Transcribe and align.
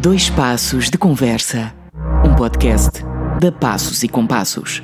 Dois 0.00 0.30
Passos 0.30 0.90
de 0.90 0.96
Conversa, 0.96 1.74
um 2.24 2.36
podcast 2.36 3.00
da 3.40 3.50
Passos 3.50 4.04
e 4.04 4.08
Compassos. 4.08 4.80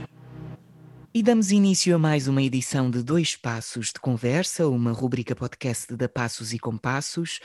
E 1.14 1.22
damos 1.22 1.52
início 1.52 1.94
a 1.94 1.98
mais 2.00 2.26
uma 2.26 2.42
edição 2.42 2.90
de 2.90 3.00
Dois 3.00 3.36
Passos 3.36 3.92
de 3.92 4.00
Conversa, 4.00 4.66
uma 4.66 4.90
rubrica 4.90 5.36
podcast 5.36 5.94
da 5.94 6.08
Passos 6.08 6.52
e 6.52 6.58
Compassos 6.58 7.38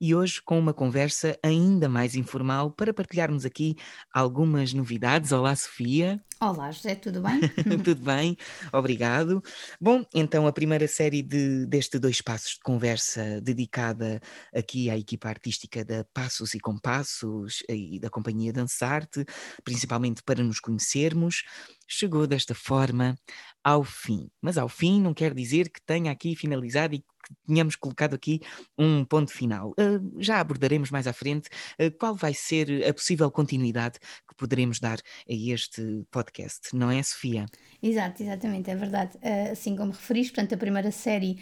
e 0.00 0.14
hoje 0.14 0.40
com 0.42 0.58
uma 0.58 0.74
conversa 0.74 1.38
ainda 1.42 1.88
mais 1.88 2.14
informal 2.14 2.70
para 2.70 2.92
partilharmos 2.92 3.44
aqui 3.44 3.76
algumas 4.12 4.72
novidades. 4.72 5.32
Olá, 5.32 5.54
Sofia. 5.54 6.22
Olá, 6.40 6.70
José, 6.70 6.94
tudo 6.94 7.22
bem? 7.22 7.40
tudo 7.84 8.02
bem, 8.02 8.36
obrigado. 8.72 9.42
Bom, 9.80 10.04
então 10.14 10.46
a 10.46 10.52
primeira 10.52 10.86
série 10.86 11.22
de, 11.22 11.64
deste 11.66 11.98
Dois 11.98 12.20
Passos 12.20 12.54
de 12.54 12.60
Conversa 12.60 13.40
dedicada 13.40 14.20
aqui 14.54 14.90
à 14.90 14.98
equipa 14.98 15.28
artística 15.28 15.84
da 15.84 16.04
Passos 16.12 16.54
e 16.54 16.60
Compassos 16.60 17.62
e 17.68 17.98
da 17.98 18.10
Companhia 18.10 18.52
Dançarte, 18.52 19.24
principalmente 19.62 20.22
para 20.22 20.42
nos 20.42 20.60
conhecermos, 20.60 21.44
chegou 21.86 22.26
desta 22.26 22.54
forma 22.54 23.16
ao 23.64 23.82
fim. 23.82 24.28
Mas 24.42 24.58
ao 24.58 24.68
fim 24.68 25.00
não 25.00 25.14
quer 25.14 25.32
dizer 25.32 25.70
que 25.70 25.80
tenha 25.80 26.12
aqui 26.12 26.36
finalizado 26.36 26.94
e 26.94 26.98
que 26.98 27.34
tínhamos 27.46 27.74
colocado 27.74 28.14
aqui 28.14 28.40
um 28.78 29.02
ponto 29.02 29.32
final. 29.32 29.70
Uh, 29.70 30.20
já 30.20 30.38
abordaremos 30.40 30.90
mais 30.90 31.06
à 31.06 31.12
frente 31.12 31.48
uh, 31.80 31.90
qual 31.98 32.14
vai 32.14 32.34
ser 32.34 32.86
a 32.86 32.92
possível 32.92 33.30
continuidade 33.30 33.98
que 34.28 34.34
poderemos 34.36 34.78
dar 34.78 34.98
a 34.98 35.32
este 35.32 36.04
podcast, 36.10 36.76
não 36.76 36.90
é, 36.90 37.02
Sofia? 37.02 37.46
Exato, 37.82 38.22
exatamente, 38.22 38.70
é 38.70 38.76
verdade. 38.76 39.16
Uh, 39.16 39.52
assim 39.52 39.74
como 39.74 39.92
referiste, 39.92 40.34
portanto, 40.34 40.54
a 40.54 40.58
primeira 40.58 40.90
série 40.90 41.38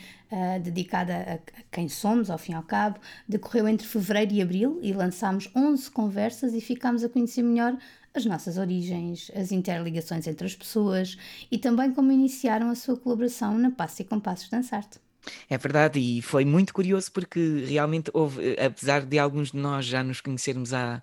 dedicada 0.62 1.14
a, 1.14 1.34
a 1.34 1.62
quem 1.70 1.90
somos, 1.90 2.30
ao 2.30 2.38
fim 2.38 2.52
e 2.52 2.54
ao 2.54 2.62
cabo, 2.62 2.98
decorreu 3.28 3.68
entre 3.68 3.86
fevereiro 3.86 4.32
e 4.32 4.40
abril 4.40 4.80
e 4.82 4.90
lançámos 4.94 5.50
11 5.54 5.90
conversas 5.90 6.54
e 6.54 6.60
ficámos 6.62 7.04
a 7.04 7.08
conhecer 7.10 7.42
melhor 7.42 7.76
as 8.14 8.24
nossas 8.24 8.58
origens, 8.58 9.30
as 9.34 9.52
interligações 9.52 10.26
entre 10.26 10.46
as 10.46 10.54
pessoas 10.54 11.16
e 11.50 11.58
também 11.58 11.92
como 11.92 12.12
iniciaram 12.12 12.70
a 12.70 12.74
sua 12.74 12.96
colaboração 12.96 13.58
na 13.58 13.70
Passo 13.70 14.02
e 14.02 14.04
Compassos 14.04 14.48
Dançarte. 14.48 14.98
É 15.48 15.56
verdade, 15.56 16.00
e 16.00 16.20
foi 16.20 16.44
muito 16.44 16.74
curioso 16.74 17.10
porque 17.12 17.64
realmente 17.68 18.10
houve, 18.12 18.56
apesar 18.58 19.06
de 19.06 19.18
alguns 19.18 19.52
de 19.52 19.56
nós 19.56 19.86
já 19.86 20.02
nos 20.02 20.20
conhecermos 20.20 20.74
há, 20.74 21.00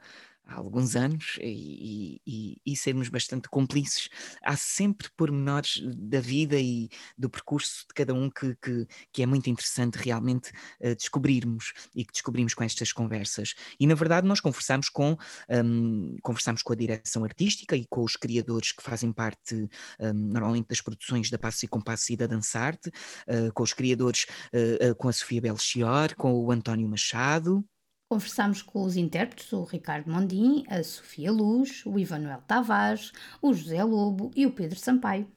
há 0.50 0.56
alguns 0.56 0.96
anos 0.96 1.38
e, 1.42 2.22
e, 2.26 2.62
e, 2.66 2.76
sermos 2.76 3.10
bastante 3.10 3.48
cúmplices, 3.50 4.10
há 4.44 4.56
sempre 4.56 5.10
pormenores 5.16 5.82
da 5.96 6.20
vida 6.20 6.60
e 6.60 6.90
do 7.18 7.30
percurso 7.30 7.86
de 7.88 7.94
cada 7.94 8.14
um 8.14 8.30
que, 8.30 8.56
que, 8.56 8.88
que 9.12 9.24
é 9.24 9.26
muito 9.26 9.50
interessante 9.50 9.96
realmente 9.96 10.52
uh, 10.82 10.96
descobrirmos 10.96 11.74
e 11.96 12.04
que 12.04 12.12
descobrimos 12.12 12.54
com 12.54 12.64
estas 12.64 12.92
conversas. 12.92 13.54
E 13.80 13.86
na 13.86 13.96
verdade 13.96 14.28
nós 14.28 14.40
conversamos 14.40 14.90
com, 14.90 15.18
um, 15.50 16.16
conversamos 16.22 16.64
com 16.64 16.74
a 16.74 16.76
direção 16.76 17.24
artística 17.24 17.76
e 17.76 17.86
com 17.86 18.04
os 18.04 18.16
criadores 18.16 18.72
que 18.72 18.84
fazem 18.84 19.12
parte 19.14 19.56
um, 20.00 20.14
normalmente 20.14 20.68
das 20.68 20.82
produções 20.82 21.30
da 21.30 21.38
Passo 21.38 21.66
e 21.66 21.68
Compasso 21.68 22.12
e 22.12 22.18
da 22.18 22.28
Dançarte, 22.28 22.90
uh, 22.90 23.54
com 23.54 23.64
os 23.64 23.74
criadores, 23.74 24.26
uh, 24.54 24.96
com 24.96 25.08
a 25.08 25.14
Sofia 25.14 25.42
Belchior, 25.42 26.16
com 26.16 26.34
o 26.34 26.52
António 26.52 26.88
Machado, 26.88 27.64
Conversámos 28.10 28.64
com 28.64 28.82
os 28.82 28.98
intérpretes, 28.98 29.54
o 29.54 29.64
Ricardo 29.64 30.12
Mondim, 30.12 30.66
a 30.68 30.82
Sofia 30.82 31.32
Luz, 31.32 31.84
o 31.86 32.00
Ivanuel 32.00 32.42
Tavares, 32.48 33.12
o 33.40 33.54
José 33.54 33.84
Lobo 33.84 34.32
e 34.36 34.48
o 34.48 34.52
Pedro 34.52 34.80
Sampaio. 34.80 35.28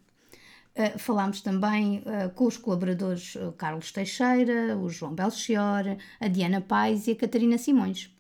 Uh, 0.75 0.98
falámos 0.98 1.43
também 1.43 1.98
uh, 1.98 2.31
com 2.31 2.47
os 2.47 2.56
colaboradores 2.56 3.34
uh, 3.34 3.53
Carlos 3.59 3.93
Teixeira, 3.93 4.75
o 4.78 4.89
João 4.89 5.15
Belchior, 5.15 5.98
a 6.19 6.28
Diana 6.28 6.62
Pais 6.62 7.06
e 7.06 7.11
a 7.11 7.17
Catarina 7.17 7.59
Simões 7.59 8.11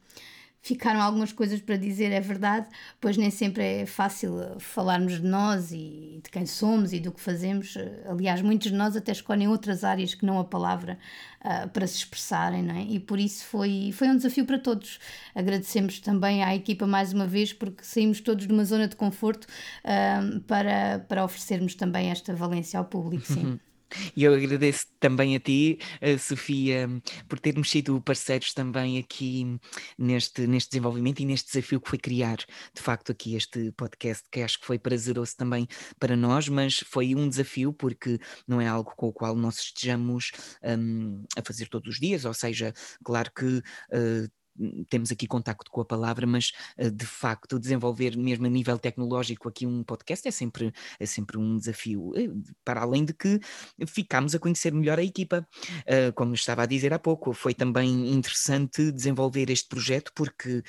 ficaram 0.62 1.02
algumas 1.02 1.32
coisas 1.32 1.60
para 1.60 1.76
dizer, 1.76 2.12
é 2.12 2.20
verdade, 2.20 2.68
pois 3.00 3.16
nem 3.16 3.30
sempre 3.30 3.64
é 3.64 3.86
fácil 3.86 4.40
eh, 4.40 4.54
falarmos 4.60 5.20
de 5.20 5.26
nós 5.26 5.72
e 5.72 6.20
de 6.22 6.30
quem 6.30 6.46
somos 6.46 6.92
e 6.92 7.00
do 7.00 7.10
que 7.10 7.20
fazemos. 7.20 7.76
Aliás, 8.08 8.40
muitos 8.40 8.70
de 8.70 8.76
nós 8.76 8.96
até 8.96 9.10
escolhem 9.10 9.48
outras 9.48 9.82
áreas 9.82 10.14
que 10.14 10.24
não 10.24 10.38
a 10.38 10.44
palavra 10.44 10.96
uh, 11.44 11.68
para 11.70 11.84
se 11.86 11.96
expressarem, 11.96 12.62
não 12.62 12.76
é? 12.76 12.82
E 12.84 13.00
por 13.00 13.18
isso 13.18 13.44
foi, 13.46 13.90
foi 13.92 14.08
um 14.08 14.16
desafio 14.16 14.46
para 14.46 14.58
todos. 14.58 15.00
Agradecemos 15.34 15.98
também 15.98 16.44
à 16.44 16.54
equipa 16.54 16.86
mais 16.86 17.12
uma 17.12 17.26
vez, 17.26 17.52
porque 17.52 17.82
saímos 17.84 18.20
todos 18.20 18.46
de 18.46 18.52
uma 18.52 18.64
zona 18.64 18.86
de 18.86 18.94
conforto 18.94 19.46
uh, 19.84 20.40
para, 20.42 21.00
para 21.08 21.24
oferecermos 21.24 21.74
também 21.74 22.10
esta 22.10 22.32
valência 22.34 22.78
ao 22.78 22.84
público, 22.84 23.26
sim. 23.26 23.58
E 24.16 24.24
eu 24.24 24.34
agradeço 24.34 24.86
também 24.98 25.36
a 25.36 25.40
ti, 25.40 25.78
a 26.00 26.18
Sofia, 26.18 26.88
por 27.28 27.38
termos 27.38 27.70
sido 27.70 28.00
parceiros 28.00 28.52
também 28.52 28.98
aqui 28.98 29.58
neste, 29.98 30.46
neste 30.46 30.70
desenvolvimento 30.70 31.20
e 31.20 31.26
neste 31.26 31.52
desafio 31.52 31.80
que 31.80 31.88
foi 31.88 31.98
criar, 31.98 32.36
de 32.36 32.82
facto, 32.82 33.12
aqui 33.12 33.34
este 33.34 33.72
podcast, 33.72 34.24
que 34.30 34.40
acho 34.40 34.60
que 34.60 34.66
foi 34.66 34.78
prazeroso 34.78 35.36
também 35.36 35.66
para 35.98 36.16
nós, 36.16 36.48
mas 36.48 36.78
foi 36.86 37.14
um 37.14 37.28
desafio 37.28 37.72
porque 37.72 38.18
não 38.46 38.60
é 38.60 38.66
algo 38.66 38.92
com 38.96 39.08
o 39.08 39.12
qual 39.12 39.34
nós 39.36 39.58
estejamos 39.58 40.30
um, 40.62 41.24
a 41.36 41.42
fazer 41.44 41.68
todos 41.68 41.94
os 41.94 42.00
dias, 42.00 42.24
ou 42.24 42.34
seja, 42.34 42.72
claro 43.04 43.30
que 43.34 43.58
uh, 43.58 44.41
temos 44.88 45.10
aqui 45.10 45.26
contacto 45.26 45.70
com 45.70 45.80
a 45.80 45.84
palavra, 45.84 46.26
mas 46.26 46.52
eh, 46.76 46.90
de 46.90 47.06
facto 47.06 47.58
desenvolver 47.58 48.16
mesmo 48.16 48.46
a 48.46 48.50
nível 48.50 48.78
tecnológico 48.78 49.48
aqui 49.48 49.66
um 49.66 49.82
podcast 49.82 50.26
é 50.28 50.30
sempre, 50.30 50.72
é 50.98 51.06
sempre 51.06 51.38
um 51.38 51.56
desafio, 51.56 52.12
eh, 52.16 52.28
para 52.64 52.82
além 52.82 53.04
de 53.04 53.14
que 53.14 53.40
ficámos 53.86 54.34
a 54.34 54.38
conhecer 54.38 54.72
melhor 54.72 54.98
a 54.98 55.04
equipa. 55.04 55.46
Eh, 55.86 56.12
como 56.12 56.34
estava 56.34 56.62
a 56.62 56.66
dizer 56.66 56.92
há 56.92 56.98
pouco, 56.98 57.32
foi 57.32 57.54
também 57.54 58.12
interessante 58.12 58.92
desenvolver 58.92 59.50
este 59.50 59.68
projeto 59.68 60.12
porque 60.14 60.62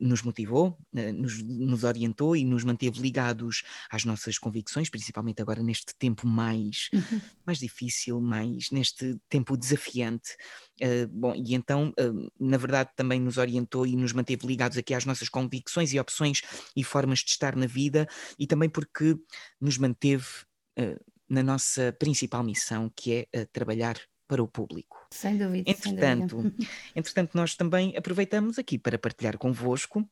nos 0.00 0.22
motivou, 0.22 0.78
eh, 0.94 1.12
nos, 1.12 1.42
nos, 1.42 1.84
orientou 1.84 2.34
e 2.34 2.44
nos 2.44 2.64
manteve 2.64 3.00
ligados 3.00 3.62
às 3.90 4.04
nossas 4.04 4.38
convicções, 4.38 4.88
principalmente 4.88 5.42
agora 5.42 5.62
neste 5.62 5.94
tempo 5.98 6.26
mais, 6.26 6.88
uhum. 6.92 7.20
mais 7.44 7.58
difícil, 7.58 8.20
mais 8.20 8.70
neste 8.70 9.18
tempo 9.28 9.56
desafiante. 9.56 10.36
Uh, 10.80 11.08
bom, 11.08 11.34
e 11.34 11.54
então, 11.54 11.92
uh, 12.00 12.32
na 12.38 12.56
verdade, 12.56 12.90
também 12.96 13.20
nos 13.20 13.36
orientou 13.36 13.86
e 13.86 13.96
nos 13.96 14.12
manteve 14.12 14.46
ligados 14.46 14.78
aqui 14.78 14.94
às 14.94 15.04
nossas 15.04 15.28
convicções 15.28 15.92
e 15.92 16.00
opções 16.00 16.42
e 16.74 16.82
formas 16.82 17.20
de 17.20 17.30
estar 17.30 17.54
na 17.54 17.66
vida, 17.66 18.08
e 18.38 18.46
também 18.46 18.68
porque 18.68 19.16
nos 19.60 19.78
manteve 19.78 20.26
uh, 20.78 20.98
na 21.28 21.42
nossa 21.42 21.94
principal 21.98 22.42
missão, 22.42 22.90
que 22.94 23.28
é 23.32 23.44
trabalhar 23.46 23.98
para 24.26 24.42
o 24.42 24.48
público. 24.48 25.06
Sem 25.10 25.36
dúvida. 25.36 25.70
Entretanto, 25.70 26.36
sem 26.36 26.50
dúvida. 26.50 26.66
entretanto, 26.94 27.30
nós 27.34 27.54
também 27.54 27.96
aproveitamos 27.96 28.58
aqui 28.58 28.78
para 28.78 28.98
partilhar 28.98 29.38
convosco 29.38 30.08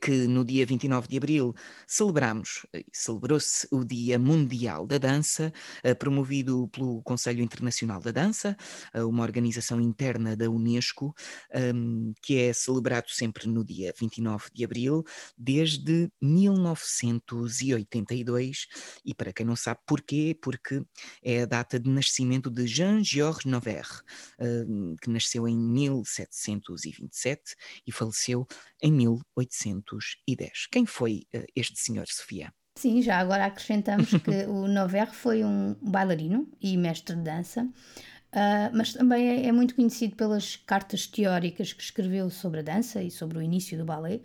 que 0.00 0.28
no 0.28 0.44
dia 0.44 0.64
29 0.64 1.08
de 1.08 1.16
abril 1.16 1.52
celebramos, 1.86 2.64
eh, 2.72 2.84
celebrou-se 2.92 3.66
o 3.72 3.84
Dia 3.84 4.16
Mundial 4.18 4.86
da 4.86 4.98
Dança, 4.98 5.52
eh, 5.82 5.94
promovido 5.94 6.68
pelo 6.68 7.02
Conselho 7.02 7.42
Internacional 7.42 8.00
da 8.00 8.12
Dança, 8.12 8.56
uma 8.94 9.24
organização 9.24 9.80
interna 9.80 10.36
da 10.36 10.48
Unesco, 10.48 11.12
ehm, 11.52 12.12
que 12.22 12.38
é 12.38 12.52
celebrado 12.52 13.10
sempre 13.10 13.48
no 13.48 13.64
dia 13.64 13.92
29 13.98 14.44
de 14.54 14.64
abril, 14.64 15.02
desde 15.36 16.08
1982, 16.22 18.68
e 19.04 19.12
para 19.14 19.32
quem 19.32 19.44
não 19.44 19.56
sabe 19.56 19.80
porquê, 19.86 20.38
porque 20.40 20.84
é 21.22 21.42
a 21.42 21.46
data 21.46 21.78
de 21.80 21.90
nascimento 21.90 22.50
de 22.50 22.66
Jean-Georges 22.66 23.44
Noverre, 23.44 24.00
ehm, 24.38 24.94
que 25.00 25.10
nasceu 25.10 25.46
em 25.48 25.56
1727 25.56 27.54
e 27.86 27.92
faleceu 27.92 28.46
em 28.84 28.92
1800. 28.92 30.16
1910. 30.28 30.66
Quem 30.70 30.84
foi 30.84 31.22
uh, 31.34 31.44
este 31.56 31.80
senhor, 31.80 32.06
Sofia? 32.06 32.52
Sim, 32.78 33.00
já 33.00 33.18
agora 33.18 33.46
acrescentamos 33.46 34.10
que 34.22 34.44
o 34.46 34.68
Nover 34.68 35.12
foi 35.12 35.42
um 35.42 35.74
bailarino 35.80 36.48
e 36.60 36.76
mestre 36.76 37.16
de 37.16 37.22
dança, 37.22 37.62
uh, 37.64 38.70
mas 38.76 38.92
também 38.92 39.28
é, 39.28 39.46
é, 39.46 39.52
muito 39.52 39.74
conhecido 39.74 40.14
pelas 40.16 40.56
cartas 40.56 41.06
teóricas 41.06 41.72
que 41.72 41.82
escreveu 41.82 42.28
sobre 42.30 42.60
a 42.60 42.62
dança 42.62 43.02
e 43.02 43.10
sobre 43.10 43.38
o 43.38 43.42
início 43.42 43.78
do 43.78 43.84
ballet. 43.84 44.22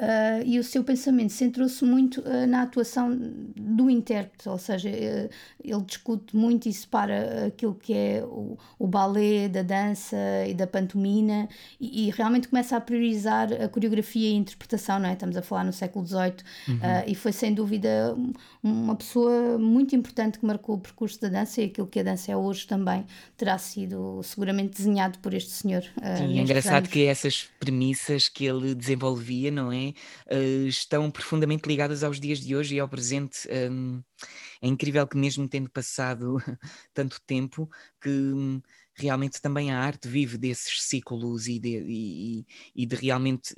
Uh, 0.00 0.46
e 0.46 0.60
o 0.60 0.62
seu 0.64 0.84
pensamento 0.84 1.32
centrou-se 1.32 1.84
muito 1.84 2.20
uh, 2.20 2.46
na 2.46 2.62
atuação 2.62 3.10
do 3.56 3.90
intérprete, 3.90 4.48
ou 4.48 4.56
seja, 4.56 4.88
uh, 4.88 5.28
ele 5.60 5.82
discute 5.82 6.36
muito 6.36 6.68
e 6.68 6.72
separa 6.72 7.46
aquilo 7.48 7.74
que 7.74 7.92
é 7.92 8.22
o, 8.24 8.56
o 8.78 8.86
ballet 8.86 9.48
da 9.48 9.62
dança 9.62 10.16
e 10.46 10.54
da 10.54 10.68
pantomina 10.68 11.48
e, 11.80 12.06
e, 12.06 12.10
realmente 12.10 12.46
começa 12.46 12.76
a 12.76 12.80
priorizar 12.80 13.52
a 13.52 13.68
coreografia 13.68 14.30
e 14.30 14.34
a 14.34 14.36
interpretação, 14.36 15.00
não 15.00 15.08
é? 15.08 15.14
Estamos 15.14 15.36
a 15.36 15.42
falar 15.42 15.64
no 15.64 15.72
século 15.72 16.06
XVIII 16.06 16.34
uhum. 16.68 16.78
e 17.04 17.14
foi 17.16 17.32
sem 17.32 17.52
dúvida 17.52 18.16
uma 18.62 18.94
pessoa 18.94 19.58
muito 19.58 19.96
importante 19.96 20.38
que 20.38 20.46
marcou 20.46 20.76
o 20.76 20.78
percurso 20.78 21.20
da 21.20 21.28
dança 21.28 21.60
e 21.60 21.64
aquilo 21.64 21.88
que 21.88 21.98
a 21.98 22.04
dança 22.04 22.30
é 22.30 22.36
hoje 22.36 22.68
também 22.68 23.04
terá 23.36 23.58
sido 23.58 24.20
seguramente 24.22 24.76
desenhado 24.76 25.18
por 25.18 25.34
este 25.34 25.50
senhor. 25.50 25.82
Sim, 25.82 26.38
é 26.38 26.42
engraçado 26.42 26.76
anos. 26.76 26.88
que 26.90 27.04
essas 27.04 27.48
premissas 27.58 28.28
que 28.28 28.44
ele 28.44 28.76
desenvolvia, 28.76 29.50
não 29.50 29.72
é? 29.72 29.87
Uh, 30.26 30.66
estão 30.66 31.10
profundamente 31.10 31.68
ligadas 31.68 32.02
aos 32.02 32.20
dias 32.20 32.40
de 32.40 32.54
hoje 32.54 32.76
e 32.76 32.80
ao 32.80 32.88
presente. 32.88 33.48
Um, 33.70 34.02
é 34.60 34.68
incrível 34.68 35.06
que, 35.06 35.16
mesmo 35.16 35.48
tendo 35.48 35.70
passado 35.70 36.36
tanto 36.92 37.20
tempo, 37.26 37.68
que 38.00 38.08
um, 38.08 38.60
realmente 38.94 39.40
também 39.40 39.70
a 39.70 39.78
arte 39.78 40.08
vive 40.08 40.36
desses 40.36 40.82
ciclos 40.82 41.46
e 41.46 41.58
de, 41.58 41.84
e, 41.86 42.46
e 42.74 42.86
de 42.86 42.96
realmente 42.96 43.54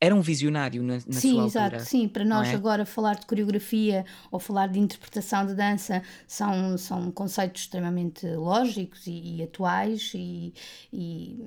era 0.00 0.14
um 0.14 0.20
visionário 0.20 0.82
na, 0.82 0.94
na 0.94 1.20
sim, 1.20 1.32
sua 1.32 1.46
exato, 1.46 1.76
altura. 1.76 1.84
sim. 1.84 2.08
Para 2.08 2.24
nós 2.24 2.48
é? 2.48 2.54
agora 2.54 2.86
falar 2.86 3.14
de 3.14 3.26
coreografia 3.26 4.04
ou 4.30 4.38
falar 4.38 4.68
de 4.68 4.78
interpretação 4.78 5.46
de 5.46 5.54
dança 5.54 6.02
são, 6.26 6.76
são 6.78 7.10
conceitos 7.10 7.62
extremamente 7.62 8.26
lógicos 8.26 9.02
e, 9.06 9.42
atuais 9.42 10.12
e, 10.14 10.54
e 10.92 11.44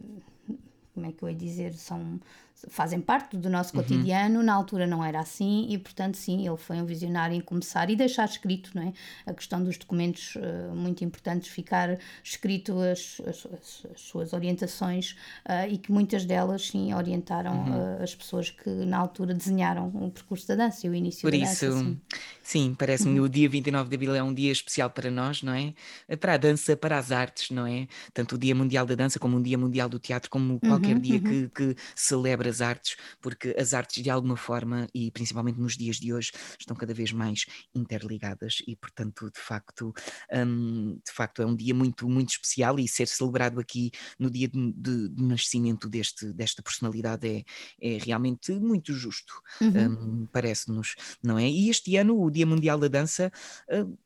como 0.94 1.08
é 1.08 1.12
que 1.12 1.24
eu 1.24 1.30
ia 1.30 1.36
dizer, 1.36 1.74
são 1.74 2.20
fazem 2.70 3.00
parte 3.02 3.38
do 3.38 3.50
nosso 3.50 3.76
uhum. 3.76 3.84
cotidiano, 3.84 4.42
na 4.42 4.54
altura 4.54 4.88
não 4.88 5.04
era 5.04 5.20
assim 5.20 5.68
e, 5.70 5.78
portanto, 5.78 6.16
sim, 6.16 6.48
ele 6.48 6.58
foi 6.58 6.78
um 6.78 6.86
visionário 6.86 7.36
em 7.36 7.42
começar 7.42 7.90
e 7.90 7.96
deixar 7.96 8.26
escrito, 8.26 8.72
não 8.74 8.84
é? 8.84 8.94
A 9.26 9.34
questão 9.34 9.64
dos 9.64 9.78
documentos 9.78 10.36
uh, 10.36 10.76
muito 10.76 11.04
importantes, 11.04 11.50
ficar 11.50 11.98
escrito 12.24 12.80
as, 12.80 13.22
as, 13.28 13.46
as, 13.46 13.86
as 13.94 14.02
suas 14.02 14.34
orientações 14.34 15.16
uh, 15.46 15.70
e 15.70 15.78
que 15.78 15.92
muitas 15.92 16.26
delas, 16.26 16.68
sim, 16.68 16.94
orientaram 16.94 17.54
uhum. 17.54 17.98
uh, 18.00 18.04
as 18.04 18.16
pessoas 18.16 18.50
que 18.50 18.70
na 18.70 18.98
altura 18.98 19.34
desenharam 19.34 19.88
o 19.88 20.10
percurso 20.12 20.48
da 20.48 20.56
dança 20.56 20.88
e 20.88 20.90
o 20.90 20.96
início 20.96 21.22
Por 21.22 21.32
da 21.32 21.38
isso, 21.38 21.66
dança. 21.66 21.80
Sim, 21.80 22.02
sim 22.42 22.76
parece-me 22.78 23.20
uhum. 23.20 23.26
o 23.26 23.30
dia 23.30 23.50
29 23.50 23.90
de 23.90 23.96
Abril 23.96 24.16
é 24.16 24.24
um 24.24 24.34
dia 24.34 24.52
especial 24.52 24.90
para 24.90 25.12
nós, 25.12 25.44
não 25.44 25.54
é? 25.54 25.74
Para 26.18 26.36
a 26.36 26.38
dança, 26.38 26.76
para 26.76 26.98
as 26.98 27.12
artes, 27.12 27.50
não 27.50 27.68
é? 27.68 27.88
Tanto 28.14 28.36
o 28.36 28.38
Dia 28.38 28.56
Mundial 28.56 28.86
da 28.86 28.96
Dança 28.96 29.20
como 29.20 29.38
o 29.38 29.44
Dia 29.44 29.58
Mundial 29.58 29.90
do 29.90 30.00
Teatro, 30.00 30.30
como 30.30 30.60
qualquer 30.60 30.96
uhum, 30.96 31.02
dia 31.02 31.16
uhum. 31.16 31.50
que, 31.50 31.50
que 31.50 31.76
celebra 31.96 32.53
as 32.54 32.62
artes, 32.62 32.96
porque 33.20 33.56
as 33.58 33.74
artes 33.74 34.04
de 34.04 34.10
alguma 34.10 34.38
forma, 34.38 34.88
e 34.94 35.12
principalmente 35.12 35.60
nos 35.60 35.76
dias 35.76 35.98
de 35.98 36.14
hoje, 36.14 36.32
estão 36.60 36.76
cada 36.76 36.94
vez 36.94 37.12
mais 37.12 37.46
interligadas 37.74 38.62
e, 38.68 38.76
portanto, 38.76 39.30
de 39.32 39.40
facto, 39.40 39.94
um, 40.32 40.94
de 40.96 41.12
facto 41.12 41.42
é 41.42 41.46
um 41.46 41.56
dia 41.56 41.74
muito, 41.74 42.08
muito 42.08 42.30
especial 42.30 42.80
e 42.80 42.88
ser 42.88 43.08
celebrado 43.08 43.60
aqui 43.60 43.92
no 44.20 44.30
dia 44.30 44.48
de, 44.48 44.72
de, 44.74 45.10
de 45.10 45.24
nascimento 45.24 45.90
deste, 45.90 46.32
desta 46.34 46.62
personalidade 46.62 47.28
é, 47.28 47.44
é 47.82 47.98
realmente 47.98 48.52
muito 48.54 48.94
justo, 48.94 49.34
uhum. 49.60 50.24
um, 50.24 50.26
parece-nos, 50.28 50.96
não 51.24 51.38
é? 51.38 51.50
E 51.50 51.70
este 51.70 51.98
ano, 51.98 52.22
o 52.22 52.30
Dia 52.30 52.46
Mundial 52.46 52.78
da 52.78 52.88
Dança, 52.88 53.32
uh, 53.70 53.98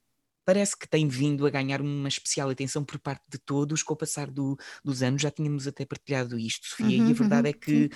parece 0.48 0.78
que 0.78 0.88
tem 0.88 1.10
vindo 1.10 1.46
a 1.46 1.50
ganhar 1.50 1.82
uma 1.82 2.08
especial 2.08 2.50
atenção 2.50 2.82
por 2.82 2.98
parte 2.98 3.26
de 3.30 3.38
todos 3.38 3.84
com 3.84 3.94
o 3.94 3.98
passar 3.98 4.32
do, 4.32 4.58
dos 4.82 5.04
anos. 5.04 5.22
Já 5.22 5.30
tínhamos 5.30 5.68
até 5.68 5.86
partilhado 5.86 6.40
isto, 6.40 6.68
Sofia, 6.68 7.02
uhum, 7.02 7.10
e 7.10 7.12
a 7.12 7.14
verdade 7.14 7.50
uhum, 7.50 7.50
é 7.50 7.54
que 7.54 7.90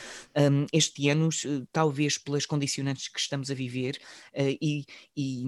um, 0.51 0.65
este 0.74 1.07
ano, 1.07 1.30
talvez 1.71 2.18
pelas 2.18 2.45
condicionantes 2.45 3.07
que 3.07 3.21
estamos 3.21 3.50
a 3.50 3.53
viver 3.53 3.98
uh, 4.33 4.57
e, 4.62 4.86
e, 5.15 5.45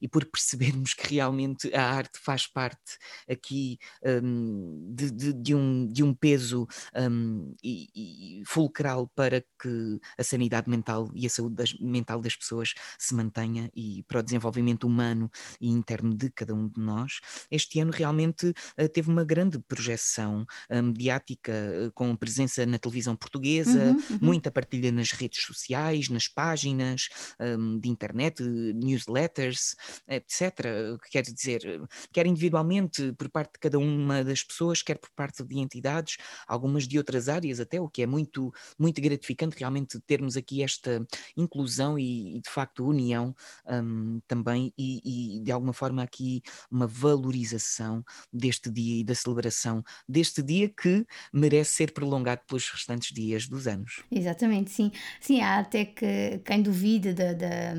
e, 0.00 0.08
por 0.08 0.24
percebermos 0.24 0.94
que 0.94 1.14
realmente 1.14 1.74
a 1.74 1.90
arte 1.92 2.18
faz 2.18 2.46
parte 2.46 2.96
aqui 3.28 3.78
um, 4.22 4.94
de, 4.94 5.10
de, 5.10 5.32
de, 5.34 5.54
um, 5.54 5.86
de 5.86 6.02
um 6.02 6.14
peso 6.14 6.66
um, 6.96 7.54
e, 7.62 8.40
e, 8.40 8.42
fulcral 8.46 9.08
para 9.14 9.42
que 9.60 10.00
a 10.16 10.24
sanidade 10.24 10.70
mental 10.70 11.10
e 11.14 11.26
a 11.26 11.28
saúde 11.28 11.56
das, 11.56 11.78
mental 11.78 12.22
das 12.22 12.34
pessoas 12.34 12.72
se 12.98 13.14
mantenha 13.14 13.70
e 13.74 14.02
para 14.04 14.20
o 14.20 14.22
desenvolvimento 14.22 14.84
humano 14.86 15.30
e 15.60 15.68
interno 15.68 16.14
de 16.14 16.30
cada 16.30 16.45
cada 16.46 16.54
um 16.54 16.68
de 16.68 16.80
nós, 16.80 17.18
este 17.50 17.80
ano 17.80 17.90
realmente 17.90 18.46
uh, 18.48 18.88
teve 18.88 19.10
uma 19.10 19.24
grande 19.24 19.58
projeção 19.58 20.46
uh, 20.70 20.82
mediática, 20.82 21.52
uh, 21.52 21.92
com 21.92 22.14
presença 22.14 22.64
na 22.64 22.78
televisão 22.78 23.16
portuguesa, 23.16 23.86
uhum, 23.86 24.02
uhum. 24.10 24.18
muita 24.20 24.50
partilha 24.50 24.92
nas 24.92 25.10
redes 25.10 25.42
sociais, 25.42 26.08
nas 26.08 26.28
páginas 26.28 27.08
um, 27.40 27.78
de 27.80 27.88
internet, 27.88 28.42
newsletters, 28.42 29.74
etc. 30.06 30.98
Quer 31.10 31.22
dizer, 31.22 31.82
quer 32.12 32.26
individualmente 32.26 33.12
por 33.14 33.28
parte 33.28 33.54
de 33.54 33.58
cada 33.58 33.78
uma 33.78 34.22
das 34.22 34.44
pessoas, 34.44 34.82
quer 34.82 34.98
por 34.98 35.10
parte 35.10 35.42
de 35.42 35.58
entidades, 35.58 36.16
algumas 36.46 36.86
de 36.86 36.98
outras 36.98 37.28
áreas 37.28 37.58
até, 37.58 37.80
o 37.80 37.88
que 37.88 38.02
é 38.02 38.06
muito, 38.06 38.52
muito 38.78 39.00
gratificante 39.00 39.58
realmente 39.58 39.98
termos 40.00 40.36
aqui 40.36 40.62
esta 40.62 41.04
inclusão 41.36 41.98
e, 41.98 42.36
e 42.36 42.40
de 42.40 42.50
facto 42.50 42.86
união 42.86 43.34
um, 43.66 44.20
também 44.28 44.72
e, 44.78 45.38
e 45.38 45.40
de 45.40 45.50
alguma 45.50 45.72
forma 45.72 46.02
aqui 46.02 46.35
uma 46.70 46.86
valorização 46.86 48.04
deste 48.32 48.70
dia 48.70 49.00
e 49.00 49.04
da 49.04 49.14
celebração 49.14 49.82
deste 50.08 50.42
dia 50.42 50.68
que 50.68 51.04
merece 51.32 51.74
ser 51.74 51.92
prolongado 51.92 52.42
pelos 52.46 52.68
restantes 52.70 53.12
dias 53.12 53.48
dos 53.48 53.66
anos. 53.66 54.02
Exatamente, 54.10 54.70
sim. 54.70 54.90
Sim, 55.20 55.40
há 55.40 55.58
até 55.58 55.84
que 55.84 56.40
quem 56.44 56.62
duvida 56.62 57.12
da, 57.12 57.32
da 57.32 57.74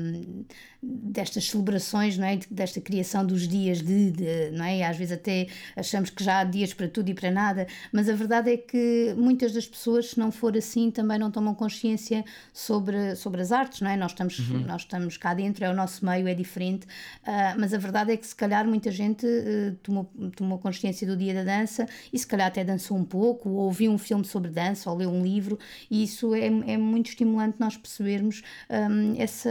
destas 0.80 1.50
celebrações, 1.50 2.16
não 2.16 2.26
é? 2.26 2.38
desta 2.50 2.80
criação 2.80 3.26
dos 3.26 3.48
dias 3.48 3.82
de, 3.82 4.12
de, 4.12 4.50
não 4.52 4.64
é? 4.64 4.84
Às 4.84 4.96
vezes 4.96 5.12
até 5.12 5.48
achamos 5.74 6.08
que 6.10 6.22
já 6.22 6.40
há 6.40 6.44
dias 6.44 6.72
para 6.72 6.88
tudo 6.88 7.08
e 7.08 7.14
para 7.14 7.30
nada, 7.30 7.66
mas 7.92 8.08
a 8.08 8.14
verdade 8.14 8.52
é 8.52 8.56
que 8.56 9.12
muitas 9.16 9.52
das 9.52 9.66
pessoas, 9.66 10.10
se 10.10 10.18
não 10.18 10.30
for 10.30 10.56
assim, 10.56 10.90
também 10.90 11.18
não 11.18 11.30
tomam 11.30 11.54
consciência 11.54 12.24
sobre, 12.52 13.16
sobre 13.16 13.40
as 13.40 13.50
artes, 13.50 13.80
não 13.80 13.90
é? 13.90 13.96
Nós 13.96 14.12
estamos, 14.12 14.38
uhum. 14.38 14.60
nós 14.60 14.82
estamos 14.82 15.16
cá 15.16 15.34
dentro, 15.34 15.64
é 15.64 15.70
o 15.70 15.74
nosso 15.74 16.04
meio, 16.06 16.28
é 16.28 16.34
diferente, 16.34 16.86
uh, 16.86 17.58
mas 17.58 17.74
a 17.74 17.78
verdade 17.78 18.12
é 18.12 18.16
que 18.16 18.26
se 18.26 18.36
calhar 18.36 18.47
muita 18.66 18.90
gente 18.90 19.26
uh, 19.26 19.76
tomou, 19.82 20.04
tomou 20.36 20.58
consciência 20.58 21.06
do 21.06 21.16
dia 21.16 21.34
da 21.34 21.44
dança 21.44 21.86
e 22.12 22.18
se 22.18 22.26
calhar 22.26 22.46
até 22.46 22.64
dançou 22.64 22.96
um 22.96 23.04
pouco, 23.04 23.48
ou 23.48 23.64
ouviu 23.64 23.90
um 23.90 23.98
filme 23.98 24.24
sobre 24.24 24.50
dança, 24.50 24.90
ou 24.90 24.96
leu 24.96 25.10
um 25.10 25.22
livro, 25.22 25.58
e 25.90 26.02
isso 26.02 26.34
é, 26.34 26.46
é 26.46 26.76
muito 26.76 27.08
estimulante 27.08 27.56
nós 27.58 27.76
percebermos 27.76 28.42
um, 28.70 29.20
essa, 29.20 29.50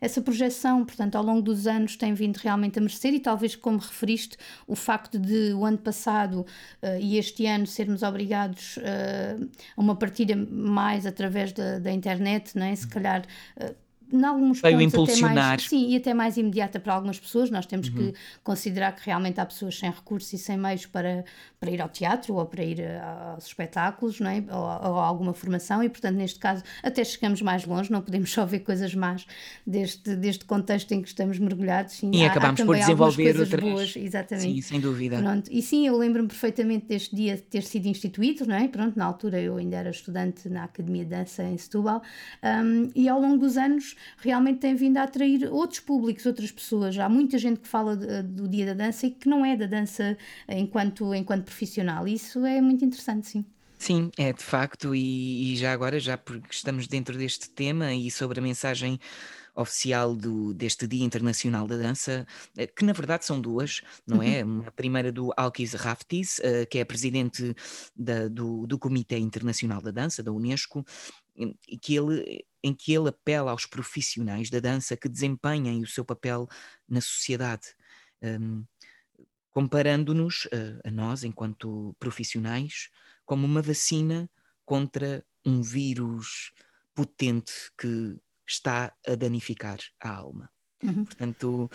essa 0.00 0.20
projeção 0.20 0.40
projeção, 0.50 0.84
portanto, 0.84 1.16
ao 1.16 1.22
longo 1.22 1.42
dos 1.42 1.66
anos 1.66 1.96
tem 1.96 2.14
vindo 2.14 2.36
realmente 2.36 2.78
a 2.78 2.82
merecer 2.82 3.14
e 3.14 3.20
talvez, 3.20 3.54
como 3.54 3.78
referiste, 3.78 4.36
o 4.66 4.74
facto 4.74 5.18
de 5.18 5.52
o 5.52 5.64
ano 5.64 5.78
passado 5.78 6.46
uh, 6.82 6.98
e 7.00 7.16
este 7.16 7.46
ano 7.46 7.66
sermos 7.66 8.02
obrigados 8.02 8.76
uh, 8.78 9.50
a 9.76 9.80
uma 9.80 9.94
partilha 9.94 10.36
mais 10.36 11.06
através 11.06 11.52
da, 11.52 11.78
da 11.78 11.92
internet, 11.92 12.56
não 12.56 12.66
é? 12.66 12.74
se 12.74 12.86
calhar. 12.86 13.24
Uh, 13.56 13.89
em 14.12 14.24
alguns 14.24 14.60
Veio 14.60 14.78
pontos 14.78 14.94
impulsionar. 14.94 15.30
até 15.32 15.40
mais, 15.40 15.68
sim, 15.68 15.88
e 15.90 15.96
até 15.96 16.14
mais 16.14 16.36
imediata 16.36 16.80
para 16.80 16.94
algumas 16.94 17.18
pessoas. 17.18 17.50
Nós 17.50 17.66
temos 17.66 17.88
uhum. 17.88 17.94
que 17.94 18.14
considerar 18.42 18.92
que 18.92 19.04
realmente 19.04 19.40
há 19.40 19.46
pessoas 19.46 19.78
sem 19.78 19.90
recursos 19.90 20.32
e 20.32 20.38
sem 20.38 20.56
meios 20.56 20.86
para, 20.86 21.24
para 21.58 21.70
ir 21.70 21.80
ao 21.80 21.88
teatro 21.88 22.34
ou 22.34 22.46
para 22.46 22.64
ir 22.64 22.80
aos 23.34 23.46
espetáculos, 23.46 24.20
não 24.20 24.30
é? 24.30 24.44
ou, 24.50 24.58
ou 24.58 24.98
a 24.98 25.04
alguma 25.04 25.32
formação, 25.32 25.82
e 25.82 25.88
portanto, 25.88 26.16
neste 26.16 26.38
caso, 26.38 26.62
até 26.82 27.04
chegamos 27.04 27.42
mais 27.42 27.64
longe, 27.64 27.90
não 27.90 28.02
podemos 28.02 28.30
só 28.32 28.44
ver 28.44 28.60
coisas 28.60 28.94
más 28.94 29.26
deste, 29.66 30.16
deste 30.16 30.44
contexto 30.44 30.92
em 30.92 31.02
que 31.02 31.08
estamos 31.08 31.38
mergulhados. 31.38 31.94
Sim, 31.94 32.10
e 32.14 32.24
há, 32.24 32.28
acabamos 32.28 32.60
há 32.60 32.64
por 32.64 32.76
desenvolver 32.76 33.40
outras. 33.40 33.60
Boas, 33.60 33.96
exatamente. 33.96 34.54
Sim, 34.54 34.60
sem 34.60 34.80
dúvida. 34.80 35.18
Pronto. 35.18 35.48
E 35.50 35.62
sim, 35.62 35.86
eu 35.86 35.96
lembro-me 35.96 36.28
perfeitamente 36.28 36.86
deste 36.86 37.14
dia 37.14 37.36
ter 37.38 37.62
sido 37.62 37.86
instituído, 37.86 38.46
não 38.46 38.54
é? 38.54 38.68
Pronto, 38.68 38.98
na 38.98 39.04
altura 39.04 39.40
eu 39.40 39.56
ainda 39.56 39.76
era 39.76 39.90
estudante 39.90 40.48
na 40.48 40.64
Academia 40.64 41.04
de 41.04 41.10
Dança 41.10 41.42
em 41.42 41.56
Setúbal, 41.56 42.02
um, 42.42 42.90
e 42.94 43.08
ao 43.08 43.20
longo 43.20 43.38
dos 43.38 43.56
anos 43.56 43.96
realmente 44.18 44.60
tem 44.60 44.74
vindo 44.74 44.98
a 44.98 45.02
atrair 45.02 45.48
outros 45.52 45.80
públicos, 45.80 46.26
outras 46.26 46.50
pessoas. 46.50 46.98
Há 46.98 47.08
muita 47.08 47.38
gente 47.38 47.60
que 47.60 47.68
fala 47.68 47.96
de, 47.96 48.22
do 48.22 48.48
Dia 48.48 48.66
da 48.66 48.74
Dança 48.74 49.06
e 49.06 49.10
que 49.10 49.28
não 49.28 49.44
é 49.44 49.56
da 49.56 49.66
dança 49.66 50.16
enquanto, 50.48 51.14
enquanto 51.14 51.44
profissional. 51.44 52.06
Isso 52.06 52.44
é 52.44 52.60
muito 52.60 52.84
interessante, 52.84 53.28
sim. 53.28 53.44
Sim, 53.78 54.10
é 54.18 54.30
de 54.30 54.42
facto, 54.42 54.94
e, 54.94 55.54
e 55.54 55.56
já 55.56 55.72
agora, 55.72 55.98
já 55.98 56.18
porque 56.18 56.48
estamos 56.50 56.86
dentro 56.86 57.16
deste 57.16 57.48
tema 57.48 57.94
e 57.94 58.10
sobre 58.10 58.38
a 58.38 58.42
mensagem 58.42 59.00
oficial 59.54 60.14
do, 60.14 60.54
deste 60.54 60.86
Dia 60.86 61.04
Internacional 61.04 61.66
da 61.66 61.76
Dança, 61.76 62.26
eh, 62.56 62.66
que 62.66 62.84
na 62.84 62.92
verdade 62.92 63.24
são 63.24 63.40
duas, 63.40 63.82
não 64.06 64.22
é? 64.22 64.44
Uhum. 64.44 64.64
A 64.66 64.70
primeira 64.70 65.12
do 65.12 65.32
Alkis 65.36 65.74
Raftis, 65.74 66.38
uh, 66.38 66.66
que 66.70 66.78
é 66.78 66.84
presidente 66.84 67.54
da, 67.96 68.28
do, 68.28 68.66
do 68.66 68.78
Comitê 68.78 69.18
Internacional 69.18 69.80
da 69.80 69.90
Dança, 69.90 70.22
da 70.22 70.32
Unesco, 70.32 70.84
e 71.68 71.78
que 71.78 71.96
ele, 71.96 72.44
em 72.62 72.74
que 72.74 72.92
ele 72.92 73.08
apela 73.08 73.50
aos 73.50 73.66
profissionais 73.66 74.50
da 74.50 74.60
dança 74.60 74.96
que 74.96 75.08
desempenhem 75.08 75.82
o 75.82 75.86
seu 75.86 76.04
papel 76.04 76.48
na 76.88 77.00
sociedade, 77.00 77.74
um, 78.22 78.64
comparando-nos 79.50 80.44
uh, 80.46 80.80
a 80.84 80.90
nós, 80.90 81.24
enquanto 81.24 81.94
profissionais, 81.98 82.90
como 83.24 83.46
uma 83.46 83.62
vacina 83.62 84.30
contra 84.64 85.24
um 85.44 85.62
vírus 85.62 86.52
potente 86.94 87.52
que 87.78 88.16
está 88.46 88.94
a 89.06 89.14
danificar 89.14 89.78
a 90.00 90.10
alma. 90.16 90.50
Uhum. 90.82 91.04
Portanto, 91.04 91.70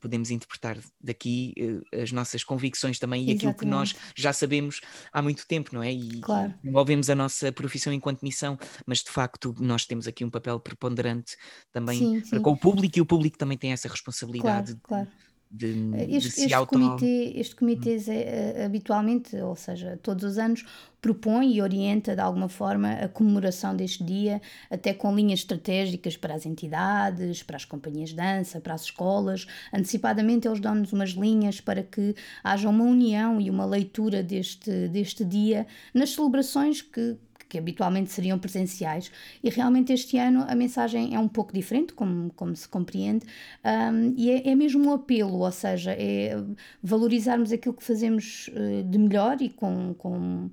podemos 0.00 0.30
interpretar 0.30 0.76
daqui 1.00 1.54
uh, 1.58 2.02
as 2.02 2.10
nossas 2.10 2.42
convicções 2.42 2.98
também 2.98 3.28
e 3.28 3.32
aquilo 3.32 3.54
que 3.54 3.64
nós 3.64 3.94
já 4.16 4.32
sabemos 4.32 4.80
há 5.12 5.22
muito 5.22 5.46
tempo, 5.46 5.70
não 5.72 5.82
é? 5.82 5.92
E 5.92 6.20
claro. 6.20 6.52
envolvemos 6.64 7.08
a 7.08 7.14
nossa 7.14 7.52
profissão 7.52 7.92
enquanto 7.92 8.22
missão, 8.22 8.58
mas 8.86 8.98
de 8.98 9.10
facto 9.10 9.54
nós 9.58 9.86
temos 9.86 10.06
aqui 10.06 10.24
um 10.24 10.30
papel 10.30 10.58
preponderante 10.58 11.36
também 11.72 11.98
sim, 11.98 12.24
sim. 12.24 12.42
com 12.42 12.50
o 12.50 12.56
público 12.56 12.98
e 12.98 13.00
o 13.00 13.06
público 13.06 13.38
também 13.38 13.56
tem 13.56 13.72
essa 13.72 13.88
responsabilidade. 13.88 14.76
Claro, 14.82 15.06
claro 15.06 15.29
de, 15.50 15.90
este, 16.08 16.36
de 16.36 16.42
este 16.42 16.54
auto... 16.54 16.78
comitê, 16.78 17.32
este 17.34 17.56
comitê 17.56 17.98
é, 18.08 18.64
habitualmente, 18.64 19.36
ou 19.36 19.56
seja, 19.56 19.98
todos 20.00 20.22
os 20.24 20.38
anos, 20.38 20.64
propõe 21.00 21.54
e 21.54 21.60
orienta 21.60 22.14
de 22.14 22.20
alguma 22.20 22.48
forma 22.48 22.92
a 22.92 23.08
comemoração 23.08 23.74
deste 23.74 24.04
dia, 24.04 24.40
até 24.70 24.94
com 24.94 25.14
linhas 25.14 25.40
estratégicas 25.40 26.16
para 26.16 26.34
as 26.34 26.46
entidades, 26.46 27.42
para 27.42 27.56
as 27.56 27.64
companhias 27.64 28.10
de 28.10 28.16
dança, 28.16 28.60
para 28.60 28.74
as 28.74 28.82
escolas. 28.82 29.46
Antecipadamente, 29.74 30.46
eles 30.46 30.60
dão-nos 30.60 30.92
umas 30.92 31.10
linhas 31.10 31.60
para 31.60 31.82
que 31.82 32.14
haja 32.44 32.68
uma 32.68 32.84
união 32.84 33.40
e 33.40 33.50
uma 33.50 33.64
leitura 33.64 34.22
deste, 34.22 34.88
deste 34.88 35.24
dia 35.24 35.66
nas 35.92 36.10
celebrações 36.10 36.80
que 36.80 37.16
que 37.50 37.58
habitualmente 37.58 38.10
seriam 38.10 38.38
presenciais. 38.38 39.10
E 39.42 39.50
realmente 39.50 39.92
este 39.92 40.16
ano 40.16 40.46
a 40.48 40.54
mensagem 40.54 41.14
é 41.14 41.18
um 41.18 41.28
pouco 41.28 41.52
diferente, 41.52 41.92
como, 41.92 42.30
como 42.34 42.54
se 42.54 42.68
compreende, 42.68 43.26
um, 43.64 44.14
e 44.16 44.30
é, 44.30 44.48
é, 44.50 44.54
mesmo 44.54 44.88
um 44.88 44.94
apelo, 44.94 45.40
ou 45.40 45.52
seja, 45.52 45.90
é 45.92 46.40
valorizarmos 46.80 47.52
aquilo 47.52 47.74
que 47.74 47.82
fazemos 47.82 48.48
uh, 48.48 48.84
de 48.84 48.98
melhor 48.98 49.42
e 49.42 49.50
com, 49.50 49.94
com 49.98 50.48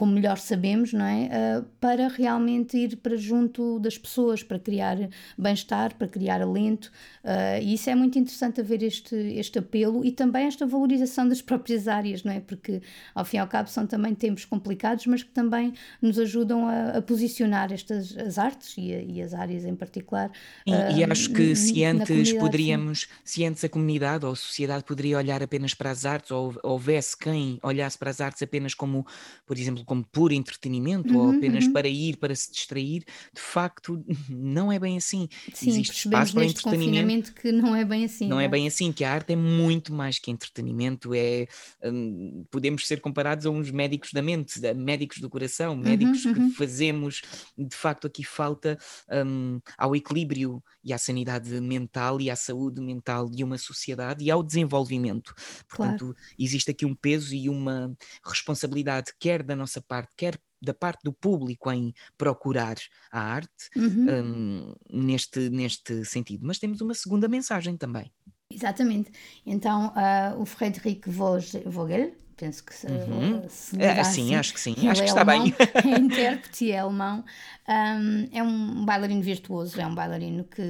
como 0.00 0.14
melhor 0.14 0.38
sabemos, 0.38 0.94
não 0.94 1.04
é? 1.04 1.26
Uh, 1.26 1.62
para 1.78 2.08
realmente 2.08 2.74
ir 2.74 2.96
para 2.96 3.18
junto 3.18 3.78
das 3.78 3.98
pessoas, 3.98 4.42
para 4.42 4.58
criar 4.58 4.96
bem-estar, 5.36 5.94
para 5.94 6.08
criar 6.08 6.40
alento. 6.40 6.86
Uh, 7.22 7.60
e 7.60 7.74
isso 7.74 7.90
é 7.90 7.94
muito 7.94 8.18
interessante 8.18 8.62
haver 8.62 8.82
este, 8.82 9.14
este 9.14 9.58
apelo 9.58 10.02
e 10.02 10.10
também 10.10 10.46
esta 10.46 10.66
valorização 10.66 11.28
das 11.28 11.42
próprias 11.42 11.86
áreas, 11.86 12.24
não 12.24 12.32
é? 12.32 12.40
Porque, 12.40 12.80
ao 13.14 13.26
fim 13.26 13.36
e 13.36 13.40
ao 13.40 13.46
cabo, 13.46 13.68
são 13.68 13.86
também 13.86 14.14
tempos 14.14 14.46
complicados, 14.46 15.04
mas 15.04 15.22
que 15.22 15.32
também 15.32 15.74
nos 16.00 16.18
ajudam 16.18 16.66
a, 16.66 16.96
a 16.96 17.02
posicionar 17.02 17.70
estas 17.70 18.16
as 18.16 18.38
artes 18.38 18.74
e, 18.78 18.94
a, 18.94 19.02
e, 19.02 19.20
as 19.20 19.34
áreas 19.34 19.66
em 19.66 19.76
particular. 19.76 20.30
E, 20.66 20.72
uh, 20.72 20.96
e 20.96 21.04
acho 21.04 21.30
que 21.30 21.54
se 21.54 21.84
antes 21.84 22.32
poderíamos, 22.32 23.06
se 23.22 23.44
antes 23.44 23.62
a 23.64 23.68
comunidade 23.68 24.24
ou 24.24 24.32
a 24.32 24.36
sociedade 24.36 24.82
poderia 24.82 25.18
olhar 25.18 25.42
apenas 25.42 25.74
para 25.74 25.90
as 25.90 26.06
artes, 26.06 26.30
ou 26.30 26.58
houvesse 26.62 27.14
quem 27.18 27.58
olhasse 27.62 27.98
para 27.98 28.08
as 28.08 28.22
artes 28.22 28.40
apenas 28.42 28.72
como, 28.72 29.06
por 29.46 29.58
exemplo, 29.58 29.84
como 29.90 30.04
puro 30.04 30.32
entretenimento 30.32 31.12
uhum, 31.12 31.20
ou 31.20 31.36
apenas 31.36 31.64
uhum. 31.64 31.72
para 31.72 31.88
ir, 31.88 32.16
para 32.16 32.32
se 32.32 32.52
distrair, 32.52 33.02
de 33.34 33.40
facto 33.40 34.00
não 34.30 34.70
é 34.70 34.78
bem 34.78 34.96
assim. 34.96 35.28
Sim, 35.52 35.70
Existe 35.70 36.06
espaço 36.06 36.32
para 36.32 36.44
entretenimento 36.44 37.34
que 37.34 37.50
não 37.50 37.74
é 37.74 37.84
bem 37.84 38.04
assim. 38.04 38.28
Não 38.28 38.38
é? 38.38 38.44
é 38.44 38.48
bem 38.48 38.68
assim, 38.68 38.92
que 38.92 39.02
a 39.02 39.12
arte 39.12 39.32
é 39.32 39.36
muito 39.36 39.92
mais 39.92 40.20
que 40.20 40.30
entretenimento, 40.30 41.12
é 41.12 41.48
um, 41.82 42.44
podemos 42.52 42.86
ser 42.86 43.00
comparados 43.00 43.46
a 43.46 43.50
uns 43.50 43.72
médicos 43.72 44.12
da 44.12 44.22
mente, 44.22 44.60
médicos 44.76 45.18
do 45.18 45.28
coração, 45.28 45.72
uhum, 45.72 45.80
médicos 45.80 46.24
uhum, 46.24 46.34
que 46.34 46.50
fazemos, 46.56 47.22
de 47.58 47.74
facto 47.74 48.06
aqui 48.06 48.22
falta 48.22 48.78
um, 49.26 49.60
ao 49.76 49.96
equilíbrio 49.96 50.62
e 50.84 50.92
à 50.92 50.98
sanidade 50.98 51.50
mental 51.60 52.20
e 52.20 52.30
à 52.30 52.36
saúde 52.36 52.80
mental 52.80 53.28
de 53.28 53.42
uma 53.42 53.58
sociedade 53.58 54.24
e 54.24 54.30
ao 54.30 54.40
desenvolvimento. 54.40 55.34
Portanto, 55.68 56.14
claro. 56.14 56.16
existe 56.38 56.70
aqui 56.70 56.86
um 56.86 56.94
peso 56.94 57.34
e 57.34 57.48
uma 57.48 57.92
responsabilidade, 58.24 59.12
quer 59.18 59.42
da 59.42 59.56
nossa 59.56 59.69
parte, 59.78 60.10
quer 60.16 60.40
da 60.62 60.74
parte 60.74 61.02
do 61.02 61.12
público 61.12 61.70
em 61.70 61.94
procurar 62.18 62.76
a 63.10 63.20
arte 63.20 63.70
uhum. 63.76 64.06
um, 64.10 64.74
neste, 64.90 65.50
neste 65.50 66.04
sentido. 66.04 66.46
Mas 66.46 66.58
temos 66.58 66.80
uma 66.80 66.94
segunda 66.94 67.28
mensagem 67.28 67.76
também. 67.76 68.10
Exatamente. 68.50 69.12
Então, 69.46 69.88
uh, 69.88 70.40
o 70.40 70.44
Frederic 70.44 71.08
Vogel, 71.08 72.12
penso 72.36 72.64
que 72.64 72.72
uhum. 72.86 73.42
se 73.48 73.80
é, 73.80 74.00
assim, 74.00 74.22
assim, 74.22 74.34
acho 74.34 74.54
que 74.54 74.60
sim, 74.60 74.88
acho 74.88 75.02
que 75.02 75.08
é 75.08 75.10
está 75.10 75.20
alemão, 75.20 75.44
bem. 75.44 75.54
é 75.74 75.98
intérprete 75.98 76.72
é 76.72 76.78
alemão. 76.78 77.24
Um, 77.68 78.28
é 78.32 78.42
um 78.42 78.84
bailarino 78.84 79.22
virtuoso, 79.22 79.80
é 79.80 79.86
um 79.86 79.94
bailarino 79.94 80.44
que 80.44 80.62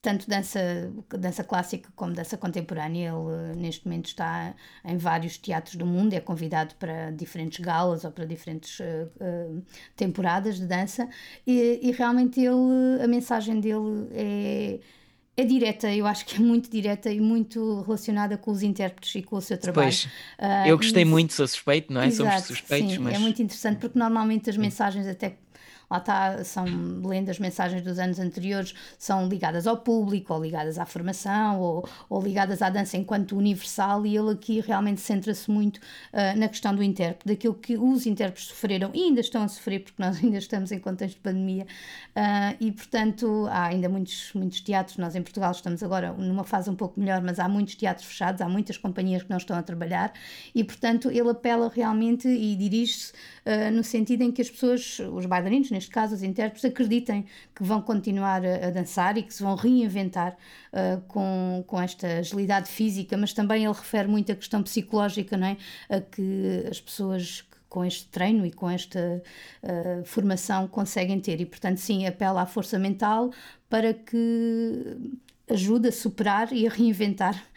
tanto 0.00 0.28
dança, 0.28 0.92
dança 1.10 1.42
clássica 1.42 1.90
como 1.96 2.12
dança 2.12 2.36
contemporânea. 2.36 3.12
Ele 3.12 3.60
neste 3.60 3.86
momento 3.86 4.06
está 4.06 4.54
em 4.84 4.96
vários 4.96 5.36
teatros 5.38 5.76
do 5.76 5.84
mundo, 5.84 6.14
é 6.14 6.20
convidado 6.20 6.74
para 6.76 7.10
diferentes 7.10 7.58
galas 7.64 8.04
ou 8.04 8.12
para 8.12 8.24
diferentes 8.24 8.78
uh, 8.80 8.84
uh, 9.20 9.62
temporadas 9.96 10.56
de 10.58 10.66
dança 10.66 11.08
e, 11.46 11.80
e, 11.82 11.92
realmente 11.92 12.40
ele, 12.40 13.02
a 13.02 13.08
mensagem 13.08 13.60
dele 13.60 14.08
é, 14.12 14.80
é 15.36 15.44
direta, 15.44 15.92
eu 15.92 16.06
acho 16.06 16.24
que 16.26 16.36
é 16.36 16.38
muito 16.38 16.70
direta 16.70 17.10
e 17.10 17.20
muito 17.20 17.82
relacionada 17.82 18.38
com 18.38 18.52
os 18.52 18.62
intérpretes 18.62 19.14
e 19.16 19.22
com 19.22 19.36
o 19.36 19.40
seu 19.40 19.58
trabalho. 19.58 19.88
Pois, 19.88 20.04
uh, 20.38 20.66
eu 20.66 20.76
gostei 20.76 21.02
e, 21.02 21.04
muito, 21.04 21.32
sou 21.32 21.46
suspeito, 21.46 21.92
não 21.92 22.00
é? 22.00 22.06
Exato, 22.06 22.30
Somos 22.30 22.46
suspeitos, 22.46 22.92
sim, 22.92 22.98
mas... 22.98 23.14
é 23.14 23.18
muito 23.18 23.42
interessante 23.42 23.78
porque 23.78 23.98
normalmente 23.98 24.48
as 24.48 24.56
mensagens 24.56 25.06
até 25.06 25.36
lá 25.90 25.98
está, 25.98 26.44
são 26.44 26.64
lendo 27.04 27.30
as 27.30 27.38
mensagens 27.38 27.82
dos 27.82 27.98
anos 27.98 28.18
anteriores, 28.18 28.74
são 28.98 29.26
ligadas 29.28 29.66
ao 29.66 29.78
público, 29.78 30.34
ou 30.34 30.42
ligadas 30.42 30.78
à 30.78 30.84
formação, 30.84 31.60
ou, 31.60 31.88
ou 32.08 32.22
ligadas 32.22 32.60
à 32.62 32.68
dança 32.68 32.96
enquanto 32.96 33.36
universal, 33.36 34.04
e 34.04 34.16
ele 34.16 34.32
aqui 34.32 34.60
realmente 34.60 35.00
centra-se 35.00 35.50
muito 35.50 35.78
uh, 35.78 36.38
na 36.38 36.48
questão 36.48 36.74
do 36.74 36.82
intérprete, 36.82 37.26
daquilo 37.26 37.54
que 37.54 37.76
os 37.78 38.06
intérpretes 38.06 38.48
sofreram 38.48 38.90
e 38.92 39.04
ainda 39.04 39.20
estão 39.20 39.42
a 39.42 39.48
sofrer, 39.48 39.80
porque 39.80 40.02
nós 40.02 40.18
ainda 40.22 40.38
estamos 40.38 40.72
em 40.72 40.78
contexto 40.78 41.16
de 41.16 41.22
pandemia, 41.22 41.64
uh, 41.64 42.56
e 42.60 42.70
portanto 42.70 43.46
há 43.50 43.66
ainda 43.66 43.88
muitos, 43.88 44.30
muitos 44.34 44.60
teatros, 44.60 44.98
nós 44.98 45.16
em 45.16 45.22
Portugal 45.22 45.52
estamos 45.52 45.82
agora 45.82 46.12
numa 46.12 46.44
fase 46.44 46.68
um 46.68 46.74
pouco 46.74 47.00
melhor, 47.00 47.22
mas 47.22 47.38
há 47.38 47.48
muitos 47.48 47.74
teatros 47.74 48.06
fechados, 48.06 48.42
há 48.42 48.48
muitas 48.48 48.76
companhias 48.76 49.22
que 49.22 49.30
não 49.30 49.38
estão 49.38 49.56
a 49.56 49.62
trabalhar, 49.62 50.12
e 50.54 50.62
portanto 50.62 51.10
ele 51.10 51.30
apela 51.30 51.70
realmente 51.74 52.28
e 52.28 52.54
dirige-se 52.56 53.12
uh, 53.46 53.72
no 53.72 53.82
sentido 53.82 54.22
em 54.22 54.30
que 54.30 54.42
as 54.42 54.50
pessoas, 54.50 54.98
os 54.98 55.24
bailarinos, 55.24 55.70
neste 55.78 55.90
caso 55.90 56.14
os 56.14 56.22
intérpretes, 56.22 56.64
acreditem 56.64 57.24
que 57.54 57.62
vão 57.62 57.80
continuar 57.80 58.44
a, 58.44 58.66
a 58.66 58.70
dançar 58.70 59.16
e 59.16 59.22
que 59.22 59.32
se 59.32 59.42
vão 59.42 59.54
reinventar 59.54 60.36
uh, 60.72 61.00
com, 61.02 61.64
com 61.66 61.80
esta 61.80 62.18
agilidade 62.18 62.68
física, 62.68 63.16
mas 63.16 63.32
também 63.32 63.64
ele 63.64 63.72
refere 63.72 64.08
muito 64.08 64.32
a 64.32 64.34
questão 64.34 64.62
psicológica, 64.62 65.36
não 65.36 65.46
é? 65.46 65.56
A 65.88 66.00
que 66.00 66.64
as 66.68 66.80
pessoas 66.80 67.44
com 67.68 67.84
este 67.84 68.06
treino 68.06 68.44
e 68.46 68.50
com 68.50 68.68
esta 68.68 69.22
uh, 69.62 70.04
formação 70.04 70.66
conseguem 70.66 71.20
ter. 71.20 71.40
E, 71.40 71.46
portanto, 71.46 71.78
sim, 71.78 72.06
apela 72.06 72.42
à 72.42 72.46
força 72.46 72.78
mental 72.78 73.30
para 73.68 73.94
que 73.94 74.96
ajuda 75.50 75.88
a 75.88 75.92
superar 75.92 76.52
e 76.52 76.66
a 76.66 76.70
reinventar. 76.70 77.42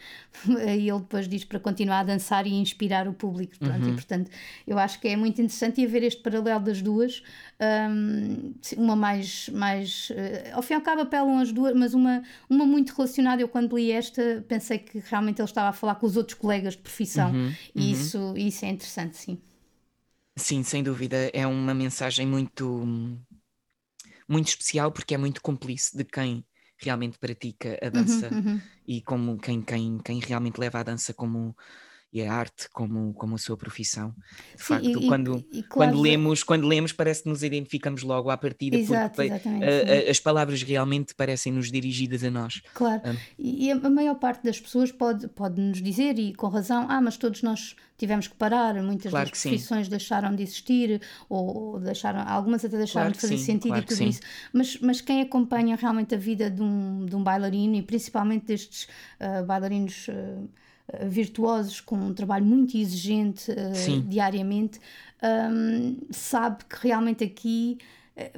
E 0.48 0.88
ele 0.88 0.98
depois 0.98 1.28
diz 1.28 1.44
para 1.44 1.60
continuar 1.60 2.00
a 2.00 2.04
dançar 2.04 2.46
e 2.46 2.54
inspirar 2.54 3.06
o 3.06 3.12
público. 3.12 3.58
Portanto, 3.58 3.84
uhum. 3.84 3.90
E, 3.90 3.92
portanto, 3.92 4.30
eu 4.66 4.78
acho 4.78 4.98
que 4.98 5.08
é 5.08 5.14
muito 5.14 5.42
interessante 5.42 5.84
haver 5.84 6.02
este 6.02 6.22
paralelo 6.22 6.64
das 6.64 6.80
duas, 6.80 7.22
um, 7.60 8.54
uma 8.78 8.96
mais. 8.96 9.50
mais 9.50 10.08
uh, 10.10 10.54
ao 10.54 10.62
fim 10.62 10.72
e 10.72 10.76
ao 10.76 10.80
cabo 10.80 11.02
apelam 11.02 11.38
as 11.38 11.52
duas, 11.52 11.74
mas 11.74 11.92
uma, 11.92 12.22
uma 12.48 12.64
muito 12.64 12.94
relacionada. 12.94 13.42
Eu, 13.42 13.48
quando 13.48 13.76
li 13.76 13.92
esta, 13.92 14.42
pensei 14.48 14.78
que 14.78 15.00
realmente 15.00 15.40
ele 15.40 15.48
estava 15.48 15.68
a 15.68 15.72
falar 15.72 15.96
com 15.96 16.06
os 16.06 16.16
outros 16.16 16.36
colegas 16.38 16.72
de 16.72 16.80
profissão, 16.80 17.30
uhum. 17.30 17.54
e 17.74 17.80
uhum. 17.80 17.90
Isso, 17.92 18.34
isso 18.36 18.64
é 18.64 18.68
interessante, 18.68 19.18
sim. 19.18 19.38
Sim, 20.36 20.62
sem 20.62 20.82
dúvida. 20.82 21.30
É 21.32 21.46
uma 21.46 21.74
mensagem 21.74 22.26
muito. 22.26 22.86
muito 24.26 24.48
especial 24.48 24.90
porque 24.90 25.14
é 25.14 25.18
muito 25.18 25.42
cúmplice 25.42 25.96
de 25.96 26.04
quem 26.04 26.44
realmente 26.82 27.18
pratica 27.18 27.78
a 27.82 27.88
dança 27.88 28.28
uhum, 28.30 28.38
uhum. 28.38 28.60
e 28.86 29.00
como 29.02 29.38
quem, 29.38 29.62
quem, 29.62 29.98
quem 29.98 30.20
realmente 30.20 30.58
leva 30.58 30.80
a 30.80 30.82
dança 30.82 31.14
como 31.14 31.56
e 32.12 32.22
a 32.22 32.32
arte 32.32 32.68
como, 32.70 33.14
como 33.14 33.36
a 33.36 33.38
sua 33.38 33.56
profissão. 33.56 34.14
De 34.54 34.62
Sim, 34.62 34.74
facto, 34.74 35.02
e, 35.02 35.06
quando, 35.06 35.44
e, 35.50 35.62
claro, 35.62 35.92
quando, 35.92 36.02
lemos, 36.02 36.42
quando 36.42 36.68
lemos 36.68 36.92
parece 36.92 37.22
que 37.22 37.28
nos 37.30 37.42
identificamos 37.42 38.02
logo 38.02 38.28
à 38.28 38.36
partida, 38.36 38.76
Exato, 38.76 39.16
porque 39.16 39.32
a, 39.32 39.36
a, 39.36 40.10
as 40.10 40.20
palavras 40.20 40.62
realmente 40.62 41.14
parecem-nos 41.14 41.70
dirigidas 41.70 42.22
a 42.22 42.30
nós. 42.30 42.60
Claro, 42.74 43.00
um, 43.06 43.16
e 43.38 43.70
a 43.70 43.88
maior 43.88 44.16
parte 44.16 44.44
das 44.44 44.60
pessoas 44.60 44.92
pode, 44.92 45.26
pode 45.28 45.58
nos 45.58 45.80
dizer, 45.80 46.18
e 46.18 46.34
com 46.34 46.48
razão, 46.48 46.86
ah, 46.90 47.00
mas 47.00 47.16
todos 47.16 47.42
nós 47.42 47.74
tivemos 47.96 48.28
que 48.28 48.34
parar, 48.34 48.74
muitas 48.82 49.10
claro 49.10 49.30
das 49.30 49.40
profissões 49.40 49.86
sim. 49.86 49.90
deixaram 49.90 50.34
de 50.34 50.42
existir, 50.42 51.00
ou, 51.30 51.80
deixaram, 51.80 52.20
algumas 52.28 52.62
até 52.62 52.76
deixaram 52.76 53.06
claro 53.06 53.14
de 53.14 53.20
fazer 53.20 53.38
sim, 53.38 53.44
sentido 53.44 53.68
claro 53.68 53.84
e 53.84 53.86
tudo 53.86 54.02
isso. 54.02 54.20
Mas, 54.52 54.78
mas 54.80 55.00
quem 55.00 55.22
acompanha 55.22 55.76
realmente 55.76 56.14
a 56.14 56.18
vida 56.18 56.50
de 56.50 56.60
um, 56.60 57.06
de 57.06 57.16
um 57.16 57.22
bailarino, 57.22 57.74
e 57.74 57.82
principalmente 57.82 58.46
destes 58.46 58.86
uh, 59.18 59.46
bailarinos. 59.46 60.08
Uh, 60.08 60.50
virtuosos 61.04 61.80
com 61.80 61.96
um 61.96 62.14
trabalho 62.14 62.44
muito 62.44 62.76
exigente 62.76 63.50
uh, 63.50 64.00
diariamente, 64.02 64.80
um, 65.22 65.96
sabe 66.10 66.64
que 66.64 66.88
realmente 66.88 67.22
aqui 67.24 67.78
eh, 67.80 67.84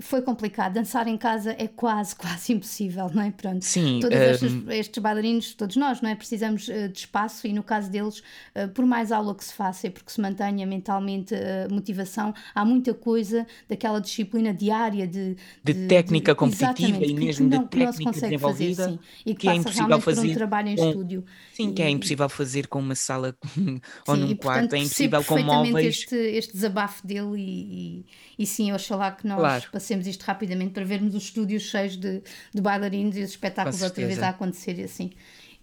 foi 0.01 0.23
complicado. 0.23 0.75
Dançar 0.75 1.09
em 1.09 1.17
casa 1.17 1.55
é 1.59 1.67
quase, 1.67 2.15
quase 2.17 2.53
impossível, 2.53 3.11
não 3.13 3.23
é? 3.23 3.31
Pronto. 3.31 3.65
Sim. 3.65 3.99
Todos 4.01 4.17
um... 4.17 4.23
estes, 4.23 4.53
estes, 4.69 5.03
bailarinos, 5.03 5.55
todos 5.55 5.77
nós, 5.77 6.01
não 6.01 6.11
é? 6.11 6.15
Precisamos 6.15 6.69
uh, 6.69 6.89
de 6.89 6.99
espaço 6.99 7.47
e 7.47 7.53
no 7.53 7.63
caso 7.63 7.91
deles, 7.91 8.19
uh, 8.19 8.69
por 8.73 8.87
mais 8.87 9.11
aula 9.11 9.35
que 9.35 9.45
se 9.45 9.53
faça 9.53 9.87
e 9.87 9.91
porque 9.91 10.11
se 10.11 10.21
mantenha 10.21 10.67
mentalmente 10.67 11.35
a 11.35 11.69
uh, 11.69 11.75
motivação, 11.75 12.33
há 12.55 12.65
muita 12.65 12.95
coisa 12.95 13.47
daquela 13.69 14.01
disciplina 14.01 14.55
diária 14.55 15.07
de... 15.07 15.37
De, 15.63 15.73
de 15.73 15.87
técnica 15.89 16.33
de, 16.33 16.39
competitiva 16.39 17.05
e 17.05 17.15
mesmo 17.15 17.49
não, 17.49 17.65
de 17.65 17.69
técnica 17.69 18.13
desenvolvida. 18.13 18.85
Fazer, 18.85 19.01
e 19.27 19.35
que, 19.35 19.41
que 19.41 19.49
é 19.49 19.55
impossível 19.55 20.01
fazer 20.01 20.31
um 20.31 20.35
trabalho 20.35 20.69
em 20.69 20.77
com, 20.77 20.89
estúdio. 20.89 21.25
Sim, 21.53 21.71
e, 21.71 21.73
que 21.73 21.83
é 21.83 21.91
impossível 21.91 22.29
fazer 22.29 22.69
com 22.69 22.79
uma 22.79 22.95
sala 22.95 23.37
ou 24.07 24.15
sim, 24.15 24.21
num 24.21 24.31
e, 24.31 24.37
quarto, 24.37 24.61
portanto, 24.61 24.75
é 24.75 24.79
impossível 24.79 25.25
com 25.25 25.39
móveis. 25.41 25.87
Este, 25.87 26.15
este 26.15 26.53
desabafo 26.53 27.05
dele 27.07 27.37
e, 27.37 28.05
e, 28.39 28.45
e 28.45 28.47
sim, 28.47 28.73
oxalá 28.73 29.11
que 29.11 29.27
nós... 29.27 29.39
Claro 29.39 29.64
passemos 29.71 30.07
isto 30.07 30.23
rapidamente 30.23 30.73
para 30.73 30.85
vermos 30.85 31.15
os 31.15 31.25
estúdios 31.25 31.63
cheios 31.65 31.97
de, 31.97 32.23
de 32.53 32.61
bailarinos 32.61 33.17
e 33.17 33.23
os 33.23 33.31
espetáculos 33.31 33.83
outra 33.83 34.07
vez 34.07 34.23
a 34.23 34.31
acontecer 34.31 34.79
e 34.79 34.85
assim. 34.85 35.11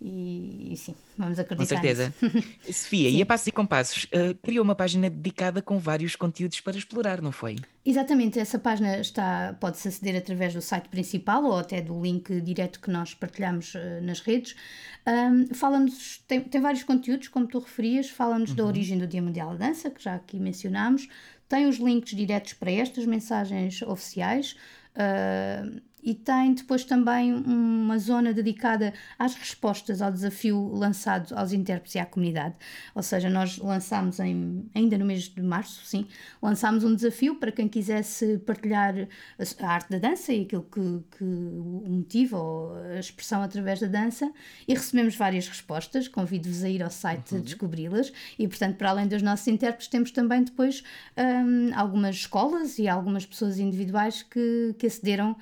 E, 0.04 0.74
e, 0.74 0.78
sim, 0.78 0.96
vamos 1.16 1.38
acreditar. 1.38 1.76
Com 1.76 1.82
certeza. 1.82 2.12
Sofia, 2.66 3.08
sim. 3.08 3.18
e 3.18 3.22
a 3.22 3.26
Passos 3.26 3.46
e 3.46 3.52
Compassos 3.52 4.04
uh, 4.06 4.34
criou 4.42 4.64
uma 4.64 4.74
página 4.74 5.12
dedicada 5.12 5.62
com 5.62 5.78
vários 5.78 6.16
conteúdos 6.16 6.60
para 6.60 6.76
explorar, 6.76 7.22
não 7.22 7.32
foi? 7.32 7.58
Exatamente, 7.86 8.40
essa 8.40 8.58
página 8.58 9.00
está 9.00 9.56
pode-se 9.60 9.88
aceder 9.88 10.16
através 10.16 10.56
do 10.56 10.62
site 10.62 10.90
principal 10.90 11.44
ou 11.44 11.56
até 11.56 11.82
do 11.82 12.02
link 12.02 12.42
direto 12.42 12.80
que 12.80 12.90
nós 12.90 13.14
partilhamos 13.14 13.76
uh, 13.76 14.02
nas 14.02 14.22
redes. 14.22 14.56
Um, 15.08 15.54
fala-nos, 15.54 16.24
tem, 16.28 16.42
tem 16.42 16.60
vários 16.60 16.82
conteúdos, 16.84 17.28
como 17.28 17.46
tu 17.46 17.60
referias, 17.60 18.10
fala-nos 18.10 18.50
uhum. 18.50 18.56
da 18.56 18.66
origem 18.66 18.98
do 18.98 19.06
Dia 19.06 19.22
Mundial 19.22 19.52
da 19.56 19.68
Dança, 19.68 19.92
que 19.92 20.04
já 20.04 20.16
aqui 20.16 20.40
mencionámos, 20.40 21.08
tem 21.52 21.68
os 21.68 21.76
links 21.76 22.16
diretos 22.16 22.54
para 22.54 22.72
estas 22.72 23.06
mensagens 23.06 23.82
oficiais. 23.82 24.56
Uh, 24.96 25.82
e 26.04 26.14
tem 26.14 26.54
depois 26.54 26.84
também 26.84 27.34
uma 27.34 27.98
zona 27.98 28.34
dedicada 28.34 28.94
às 29.18 29.36
respostas 29.36 30.02
ao 30.02 30.12
desafio 30.12 30.74
lançado 30.74 31.34
aos 31.36 31.54
intérpretes 31.54 31.96
e 31.96 32.00
à 32.00 32.06
comunidade. 32.06 32.56
Ou 32.96 33.04
seja, 33.04 33.30
nós 33.30 33.58
lançámos 33.58 34.20
em, 34.20 34.70
ainda 34.74 34.98
no 34.98 35.06
mês 35.06 35.24
de 35.24 35.42
março, 35.42 35.86
sim, 35.86 36.08
lançámos 36.42 36.84
um 36.84 36.96
desafio 36.96 37.36
para 37.36 37.52
quem 37.52 37.68
quisesse 37.68 38.38
partilhar 38.40 38.96
a, 39.40 39.68
arte 39.68 39.90
da 39.90 39.98
dança 40.00 40.34
e 40.34 40.42
aquilo 40.42 40.64
que, 40.64 41.18
que 41.18 41.24
o 41.24 41.86
motivo 41.88 42.38
ou 42.38 42.76
a 42.76 43.00
expressão 43.00 43.42
através 43.42 43.80
da 43.80 43.88
dança 43.88 44.32
e 44.68 44.74
recebemos 44.74 45.16
várias 45.16 45.48
respostas. 45.48 46.08
Convido-vos 46.08 46.64
a 46.64 46.70
ir 46.70 46.84
ao 46.84 46.90
site 46.90 47.36
uhum. 47.36 47.42
descobri-las 47.42 48.12
e, 48.38 48.48
portanto, 48.48 48.78
para 48.78 48.90
além 48.90 49.08
dos 49.08 49.22
nossos 49.22 49.48
intérpretes, 49.48 49.88
temos 49.88 50.12
também 50.12 50.44
depois 50.44 50.84
um, 51.18 51.72
algumas 51.76 52.16
escolas 52.16 52.80
e 52.80 52.88
algumas 52.88 53.26
pessoas 53.26 53.60
individuais 53.60 54.24
que, 54.24 54.76
que 54.78 54.88
acederam 54.88 55.32
uh, 55.32 55.38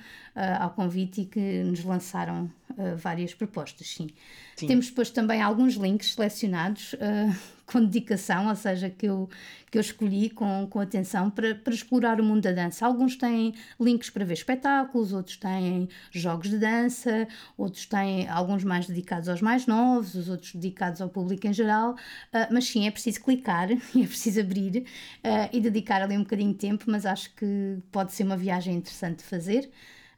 ao 0.58 0.70
convite 0.70 1.22
e 1.22 1.24
que 1.26 1.62
nos 1.64 1.84
lançaram 1.84 2.50
uh, 2.70 2.96
várias 2.96 3.34
propostas, 3.34 3.88
sim. 3.88 4.08
sim. 4.56 4.66
Temos 4.66 4.88
depois 4.88 5.10
também 5.10 5.42
alguns 5.42 5.74
links 5.74 6.14
selecionados 6.14 6.94
uh, 6.94 7.36
com 7.66 7.84
dedicação, 7.84 8.48
ou 8.48 8.56
seja, 8.56 8.90
que 8.90 9.06
eu, 9.06 9.28
que 9.70 9.78
eu 9.78 9.80
escolhi 9.80 10.28
com, 10.30 10.66
com 10.68 10.80
atenção 10.80 11.30
para, 11.30 11.54
para 11.54 11.72
explorar 11.72 12.20
o 12.20 12.24
mundo 12.24 12.42
da 12.42 12.50
dança. 12.50 12.84
Alguns 12.84 13.14
têm 13.14 13.54
links 13.78 14.10
para 14.10 14.24
ver 14.24 14.34
espetáculos, 14.34 15.12
outros 15.12 15.36
têm 15.36 15.88
jogos 16.10 16.50
de 16.50 16.58
dança, 16.58 17.28
outros 17.56 17.86
têm 17.86 18.28
alguns 18.28 18.64
mais 18.64 18.86
dedicados 18.86 19.28
aos 19.28 19.40
mais 19.40 19.66
novos, 19.66 20.16
os 20.16 20.28
outros 20.28 20.52
dedicados 20.54 21.00
ao 21.00 21.08
público 21.08 21.46
em 21.46 21.52
geral, 21.52 21.92
uh, 21.92 22.52
mas 22.52 22.66
sim, 22.66 22.86
é 22.86 22.90
preciso 22.90 23.20
clicar 23.20 23.70
e 23.94 24.02
é 24.02 24.06
preciso 24.06 24.40
abrir 24.40 24.78
uh, 24.78 25.48
e 25.52 25.60
dedicar 25.60 26.02
ali 26.02 26.16
um 26.16 26.22
bocadinho 26.22 26.52
de 26.52 26.58
tempo, 26.58 26.86
mas 26.88 27.06
acho 27.06 27.32
que 27.36 27.78
pode 27.92 28.12
ser 28.12 28.24
uma 28.24 28.36
viagem 28.36 28.74
interessante 28.74 29.18
de 29.18 29.24
fazer. 29.24 29.70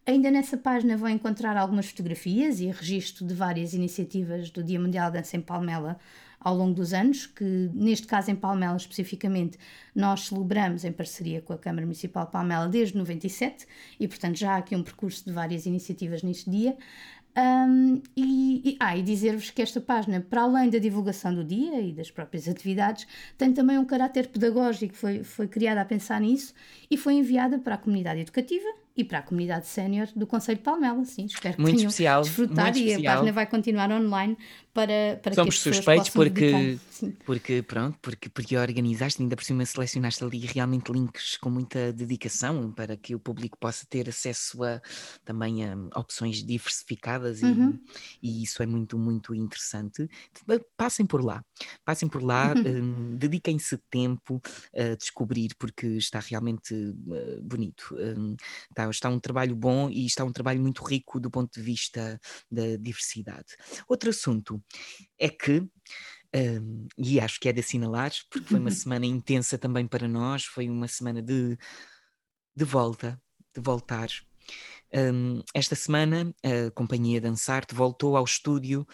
Ainda 0.04 0.32
nessa 0.32 0.56
página 0.56 0.96
vão 0.96 1.08
encontrar 1.08 1.56
algumas 1.56 1.86
fotografias 1.86 2.58
e 2.58 2.66
registro 2.66 3.24
de 3.24 3.34
várias 3.34 3.72
iniciativas 3.72 4.50
do 4.50 4.60
Dia 4.60 4.80
Mundial 4.80 5.12
da 5.12 5.20
Dança 5.20 5.36
em 5.36 5.40
Palmela 5.40 5.96
ao 6.40 6.56
longo 6.56 6.74
dos 6.74 6.92
anos, 6.92 7.24
que 7.24 7.70
neste 7.72 8.08
caso 8.08 8.28
em 8.28 8.34
Palmela 8.34 8.76
especificamente 8.76 9.56
nós 9.94 10.26
celebramos 10.26 10.84
em 10.84 10.90
parceria 10.90 11.40
com 11.40 11.52
a 11.52 11.58
Câmara 11.58 11.86
Municipal 11.86 12.26
de 12.26 12.32
Palmela 12.32 12.66
desde 12.66 12.98
97 12.98 13.64
e 14.00 14.08
portanto 14.08 14.36
já 14.38 14.54
há 14.54 14.56
aqui 14.56 14.74
um 14.74 14.82
percurso 14.82 15.24
de 15.24 15.30
várias 15.30 15.66
iniciativas 15.66 16.24
neste 16.24 16.50
dia. 16.50 16.76
Um, 17.38 18.02
e, 18.16 18.72
e, 18.72 18.76
ah, 18.80 18.96
e 18.96 19.02
dizer-vos 19.02 19.50
que 19.50 19.62
esta 19.62 19.80
página, 19.80 20.20
para 20.20 20.42
além 20.42 20.68
da 20.68 20.78
divulgação 20.78 21.32
do 21.32 21.44
dia 21.44 21.80
e 21.80 21.92
das 21.92 22.10
próprias 22.10 22.48
atividades, 22.48 23.06
tem 23.38 23.52
também 23.52 23.78
um 23.78 23.84
caráter 23.84 24.26
pedagógico, 24.26 24.96
foi, 24.96 25.22
foi 25.22 25.46
criada 25.46 25.80
a 25.80 25.84
pensar 25.84 26.20
nisso 26.20 26.52
e 26.90 26.96
foi 26.96 27.14
enviada 27.14 27.56
para 27.58 27.76
a 27.76 27.78
comunidade 27.78 28.20
educativa 28.20 28.81
e 28.96 29.04
para 29.04 29.18
a 29.18 29.22
comunidade 29.22 29.66
sénior 29.66 30.08
do 30.14 30.26
Conselho 30.26 30.58
de 30.58 30.64
Palmela, 30.64 31.04
sim, 31.04 31.24
espero 31.24 31.56
que 31.56 31.60
muito 31.60 31.76
tenham 31.76 31.88
especial, 31.88 32.22
desfrutado 32.22 32.62
muito 32.62 32.78
e 32.78 32.88
especial. 32.88 33.12
a 33.12 33.16
página 33.16 33.32
vai 33.32 33.46
continuar 33.46 33.90
online 33.90 34.36
para, 34.72 35.18
para 35.22 35.34
Somos 35.34 35.62
que 35.62 35.68
as 35.68 35.76
suspeitos 35.76 36.08
porque, 36.10 36.78
porque, 37.26 37.62
pronto, 37.62 37.98
porque, 38.00 38.28
porque 38.28 38.56
organizaste, 38.56 39.22
ainda 39.22 39.36
por 39.36 39.44
cima 39.44 39.66
selecionaste 39.66 40.24
ali 40.24 40.38
realmente 40.40 40.90
links 40.90 41.36
com 41.36 41.50
muita 41.50 41.92
dedicação 41.92 42.72
para 42.72 42.96
que 42.96 43.14
o 43.14 43.18
público 43.18 43.58
possa 43.58 43.86
ter 43.88 44.08
acesso 44.08 44.62
a 44.64 44.80
também 45.24 45.64
a 45.64 45.76
opções 45.94 46.42
diversificadas 46.42 47.42
uhum. 47.42 47.78
e, 48.22 48.40
e, 48.40 48.42
isso 48.42 48.62
é 48.62 48.66
muito, 48.66 48.98
muito 48.98 49.34
interessante. 49.34 50.08
Passem 50.76 51.04
por 51.04 51.22
lá, 51.22 51.44
passem 51.84 52.08
por 52.08 52.22
lá, 52.22 52.54
um, 52.54 53.16
dediquem-se 53.16 53.76
tempo 53.90 54.40
a 54.74 54.94
descobrir 54.96 55.54
porque 55.58 55.86
está 55.86 56.18
realmente 56.18 56.74
uh, 56.74 57.42
bonito. 57.42 57.94
Um, 57.98 58.36
está, 58.70 58.81
está 58.90 59.08
um 59.08 59.20
trabalho 59.20 59.54
bom 59.54 59.90
e 59.90 60.06
está 60.06 60.24
um 60.24 60.32
trabalho 60.32 60.60
muito 60.60 60.82
rico 60.84 61.20
do 61.20 61.30
ponto 61.30 61.52
de 61.52 61.62
vista 61.62 62.20
da 62.50 62.76
diversidade. 62.76 63.56
Outro 63.88 64.10
assunto 64.10 64.62
é 65.18 65.28
que 65.28 65.66
um, 66.34 66.86
e 66.96 67.20
acho 67.20 67.38
que 67.38 67.48
é 67.48 67.52
de 67.52 67.60
assinalar, 67.60 68.10
porque 68.30 68.48
foi 68.48 68.58
uma 68.58 68.70
semana 68.72 69.06
intensa 69.06 69.58
também 69.58 69.86
para 69.86 70.08
nós, 70.08 70.44
foi 70.44 70.68
uma 70.68 70.88
semana 70.88 71.20
de, 71.22 71.56
de 72.56 72.64
volta, 72.64 73.20
de 73.54 73.60
voltar. 73.60 74.08
Um, 74.94 75.42
esta 75.54 75.74
semana, 75.74 76.34
a 76.42 76.70
Companhia 76.70 77.20
Dançarte 77.20 77.74
voltou 77.74 78.16
ao 78.16 78.24
estúdio 78.24 78.86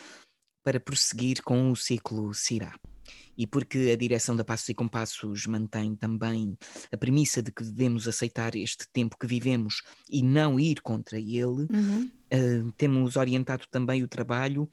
para 0.64 0.80
prosseguir 0.80 1.42
com 1.42 1.70
o 1.70 1.76
ciclo 1.76 2.34
Cirá 2.34 2.74
e 3.36 3.46
porque 3.46 3.90
a 3.92 3.96
direção 3.96 4.34
da 4.34 4.44
Passos 4.44 4.68
e 4.68 4.74
Compassos 4.74 5.46
mantém 5.46 5.94
também 5.94 6.56
a 6.92 6.96
premissa 6.96 7.42
de 7.42 7.52
que 7.52 7.62
devemos 7.62 8.08
aceitar 8.08 8.54
este 8.56 8.88
tempo 8.92 9.16
que 9.18 9.26
vivemos 9.26 9.82
e 10.10 10.22
não 10.22 10.58
ir 10.58 10.80
contra 10.80 11.18
ele, 11.18 11.66
uhum. 11.70 12.10
Uh, 12.32 12.72
temos 12.72 13.16
orientado 13.16 13.64
também 13.70 14.02
o 14.02 14.08
trabalho 14.08 14.68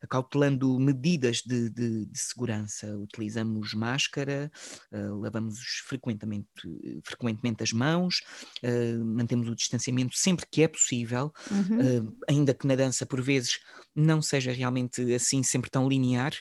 acautelando 0.00 0.78
medidas 0.78 1.38
de, 1.38 1.70
de, 1.70 2.06
de 2.06 2.18
segurança. 2.18 2.96
Utilizamos 2.98 3.74
máscara, 3.74 4.50
uh, 4.92 5.20
lavamos 5.20 5.58
frequentemente, 5.86 6.48
frequentemente 7.04 7.62
as 7.62 7.72
mãos, 7.72 8.20
uh, 8.62 9.04
mantemos 9.04 9.48
o 9.48 9.54
distanciamento 9.54 10.16
sempre 10.16 10.46
que 10.50 10.62
é 10.62 10.68
possível, 10.68 11.32
uhum. 11.50 12.16
ainda 12.28 12.54
que 12.54 12.66
na 12.66 12.76
dança 12.76 13.04
por 13.04 13.20
vezes 13.20 13.58
não 13.94 14.22
seja 14.22 14.52
realmente 14.52 15.12
assim 15.12 15.42
sempre 15.42 15.70
tão 15.70 15.88
linear, 15.88 16.32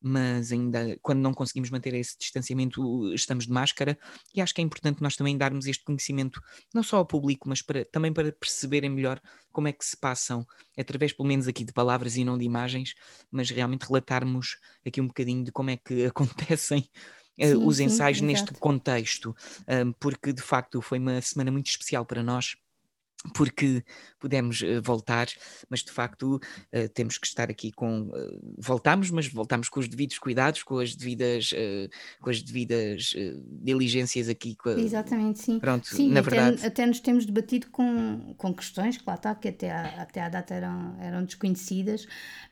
mas 0.00 0.50
ainda 0.50 0.98
quando 1.02 1.20
não 1.20 1.34
conseguimos 1.34 1.70
manter 1.70 1.94
esse 1.94 2.16
distanciamento, 2.18 3.12
estamos 3.14 3.46
de 3.46 3.52
máscara, 3.52 3.98
e 4.34 4.40
acho 4.40 4.54
que 4.54 4.60
é 4.60 4.64
importante 4.64 5.02
nós 5.02 5.16
também 5.16 5.36
darmos 5.36 5.66
este 5.66 5.84
conhecimento, 5.84 6.40
não 6.74 6.82
só 6.82 6.96
ao 6.96 7.06
público, 7.06 7.48
mas 7.48 7.60
para, 7.60 7.84
também 7.84 8.12
para 8.12 8.32
perceberem 8.32 8.90
melhor 8.90 9.20
como 9.52 9.68
é 9.68 9.72
que 9.72 9.84
se 9.84 9.96
passam, 10.12 10.46
através 10.78 11.12
pelo 11.12 11.28
menos 11.28 11.48
aqui 11.48 11.64
de 11.64 11.72
palavras 11.72 12.16
e 12.16 12.24
não 12.24 12.36
de 12.36 12.44
imagens, 12.44 12.94
mas 13.30 13.50
realmente 13.50 13.86
relatarmos 13.86 14.58
aqui 14.86 15.00
um 15.00 15.06
bocadinho 15.06 15.44
de 15.44 15.50
como 15.50 15.70
é 15.70 15.76
que 15.76 16.04
acontecem 16.06 16.88
eh, 17.38 17.52
sim, 17.52 17.66
os 17.66 17.80
ensaios 17.80 18.18
sim, 18.18 18.26
neste 18.26 18.52
contexto, 18.54 19.34
porque 19.98 20.32
de 20.32 20.42
facto 20.42 20.82
foi 20.82 20.98
uma 20.98 21.20
semana 21.22 21.50
muito 21.50 21.68
especial 21.68 22.04
para 22.04 22.22
nós 22.22 22.56
porque 23.34 23.84
pudemos 24.18 24.60
uh, 24.62 24.82
voltar, 24.82 25.28
mas 25.68 25.80
de 25.80 25.90
facto 25.90 26.36
uh, 26.36 26.88
temos 26.94 27.18
que 27.18 27.26
estar 27.26 27.50
aqui 27.50 27.70
com 27.72 28.02
uh, 28.02 28.56
voltamos, 28.58 29.10
mas 29.10 29.26
voltamos 29.28 29.68
com 29.68 29.80
os 29.80 29.88
devidos 29.88 30.18
cuidados, 30.18 30.62
com 30.62 30.78
as 30.78 30.94
devidas 30.94 31.52
com 32.20 32.30
as 32.30 32.42
devidas 32.42 33.14
diligências 33.62 34.28
aqui. 34.28 34.56
A, 34.64 34.70
Exatamente, 34.70 35.40
sim. 35.40 35.58
Pronto, 35.58 35.86
sim, 35.86 36.10
na 36.10 36.20
até, 36.20 36.30
verdade. 36.30 36.66
Até 36.66 36.86
nos 36.86 37.00
temos 37.00 37.26
debatido 37.26 37.68
com, 37.68 38.34
com 38.36 38.54
questões 38.54 38.96
que 38.96 39.04
lá 39.06 39.14
está, 39.14 39.34
que 39.34 39.48
até 39.48 39.70
à, 39.70 40.02
até 40.02 40.20
à 40.20 40.28
data 40.28 40.54
eram, 40.54 40.96
eram 41.00 41.24
desconhecidas. 41.24 42.06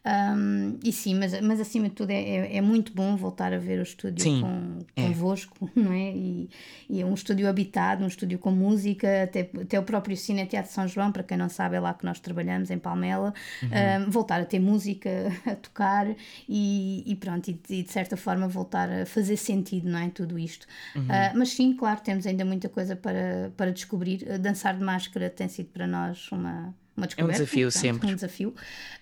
Um, 0.05 0.79
e 0.83 0.93
sim, 0.93 1.15
mas, 1.15 1.39
mas 1.43 1.61
acima 1.61 1.91
de 1.91 1.95
tudo 1.95 2.11
é, 2.11 2.23
é, 2.23 2.57
é, 2.57 2.61
muito 2.63 2.95
bom 2.95 3.17
voltar 3.17 3.53
a 3.53 3.59
ver 3.59 3.79
o 3.79 3.83
estúdio 3.83 4.23
sim, 4.23 4.41
com, 4.41 4.79
é. 4.97 5.07
convosco, 5.07 5.71
não 5.77 5.93
é? 5.93 6.17
E, 6.17 6.49
e, 6.89 7.03
é 7.03 7.05
um 7.05 7.13
estúdio 7.13 7.47
habitado, 7.47 8.03
um 8.03 8.07
estúdio 8.07 8.39
com 8.39 8.51
música, 8.51 9.25
até, 9.25 9.51
até 9.61 9.79
o 9.79 9.83
próprio 9.83 10.17
Cine 10.17 10.41
Teatro 10.61 10.73
São 10.73 10.87
João, 10.87 11.11
para 11.11 11.23
quem 11.23 11.37
não 11.37 11.49
sabe, 11.49 11.77
é 11.77 11.81
lá 11.81 11.95
que 11.95 12.05
nós 12.05 12.21
trabalhamos, 12.21 12.71
em 12.71 12.79
Palmela, 12.79 13.33
uhum. 13.63 14.07
um, 14.07 14.11
voltar 14.11 14.41
a 14.41 14.45
ter 14.45 14.59
música, 14.59 15.11
a 15.47 15.55
tocar 15.55 16.07
e, 16.49 17.03
e 17.07 17.17
pronto, 17.17 17.49
e, 17.49 17.61
e, 17.69 17.83
de 17.83 17.91
certa 17.91 18.17
forma 18.17 18.47
voltar 18.49 18.91
a 18.91 19.07
fazer 19.07 19.37
sentido, 19.37 19.89
não 19.89 19.99
é? 19.99 20.11
Tudo 20.11 20.39
isto. 20.39 20.67
Uhum. 20.95 21.03
Uh, 21.03 21.39
mas 21.39 21.51
sim, 21.51 21.75
claro, 21.75 22.01
temos 22.01 22.27
ainda 22.27 22.45
muita 22.45 22.69
coisa 22.69 22.95
para, 22.95 23.53
para 23.57 23.73
descobrir. 23.73 24.39
Dançar 24.39 24.77
de 24.77 24.85
máscara 24.85 25.31
tem 25.31 25.49
sido 25.49 25.69
para 25.69 25.87
nós 25.87 26.31
uma 26.33 26.75
uma 27.01 27.07
descoberta. 27.07 27.33
É 27.33 27.43
um 27.43 27.45
desafio 27.45 27.67
portanto, 27.67 27.83
sempre. 27.83 28.11
Um 28.11 28.15
desafio. 28.15 28.55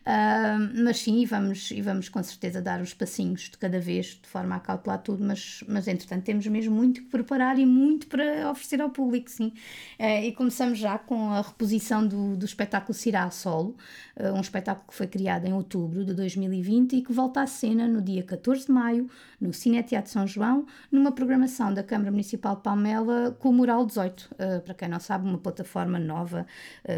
Uh, 0.08 0.82
mas 0.82 1.00
sim, 1.00 1.20
e 1.20 1.26
vamos, 1.26 1.70
e 1.70 1.82
vamos 1.82 2.08
com 2.08 2.22
certeza 2.22 2.62
dar 2.62 2.80
os 2.80 2.94
passinhos 2.94 3.42
de 3.42 3.58
cada 3.58 3.78
vez, 3.78 4.18
de 4.22 4.26
forma 4.26 4.56
a 4.56 4.60
calcular 4.60 4.96
tudo, 4.96 5.22
mas, 5.22 5.62
mas 5.68 5.86
entretanto 5.86 6.24
temos 6.24 6.46
mesmo 6.46 6.74
muito 6.74 7.02
que 7.02 7.08
preparar 7.08 7.58
e 7.58 7.66
muito 7.66 8.06
para 8.06 8.50
oferecer 8.50 8.80
ao 8.80 8.88
público, 8.88 9.30
sim. 9.30 9.52
Uh, 10.00 10.24
e 10.24 10.32
começamos 10.32 10.78
já 10.78 10.96
com 10.96 11.30
a 11.32 11.42
reposição 11.42 12.06
do, 12.06 12.38
do 12.38 12.46
espetáculo 12.46 12.94
Cirá 12.94 13.24
a 13.24 13.30
Solo, 13.30 13.76
uh, 14.18 14.32
um 14.32 14.40
espetáculo 14.40 14.86
que 14.88 14.94
foi 14.94 15.06
criado 15.06 15.44
em 15.44 15.52
outubro 15.52 16.02
de 16.06 16.14
2020 16.14 16.96
e 16.96 17.02
que 17.02 17.12
volta 17.12 17.42
à 17.42 17.46
cena 17.46 17.86
no 17.86 18.00
dia 18.00 18.22
14 18.22 18.64
de 18.64 18.72
maio, 18.72 19.10
no 19.38 19.52
Cine 19.52 19.82
Teatro 19.82 20.10
São 20.10 20.26
João, 20.26 20.64
numa 20.90 21.12
programação 21.12 21.74
da 21.74 21.82
Câmara 21.82 22.10
Municipal 22.10 22.56
de 22.56 22.62
Palmela 22.62 23.36
com 23.38 23.50
o 23.50 23.52
Mural 23.52 23.84
18, 23.84 24.20
uh, 24.20 24.60
para 24.62 24.72
quem 24.72 24.88
não 24.88 25.00
sabe, 25.00 25.28
uma 25.28 25.36
plataforma 25.36 25.98
nova 25.98 26.46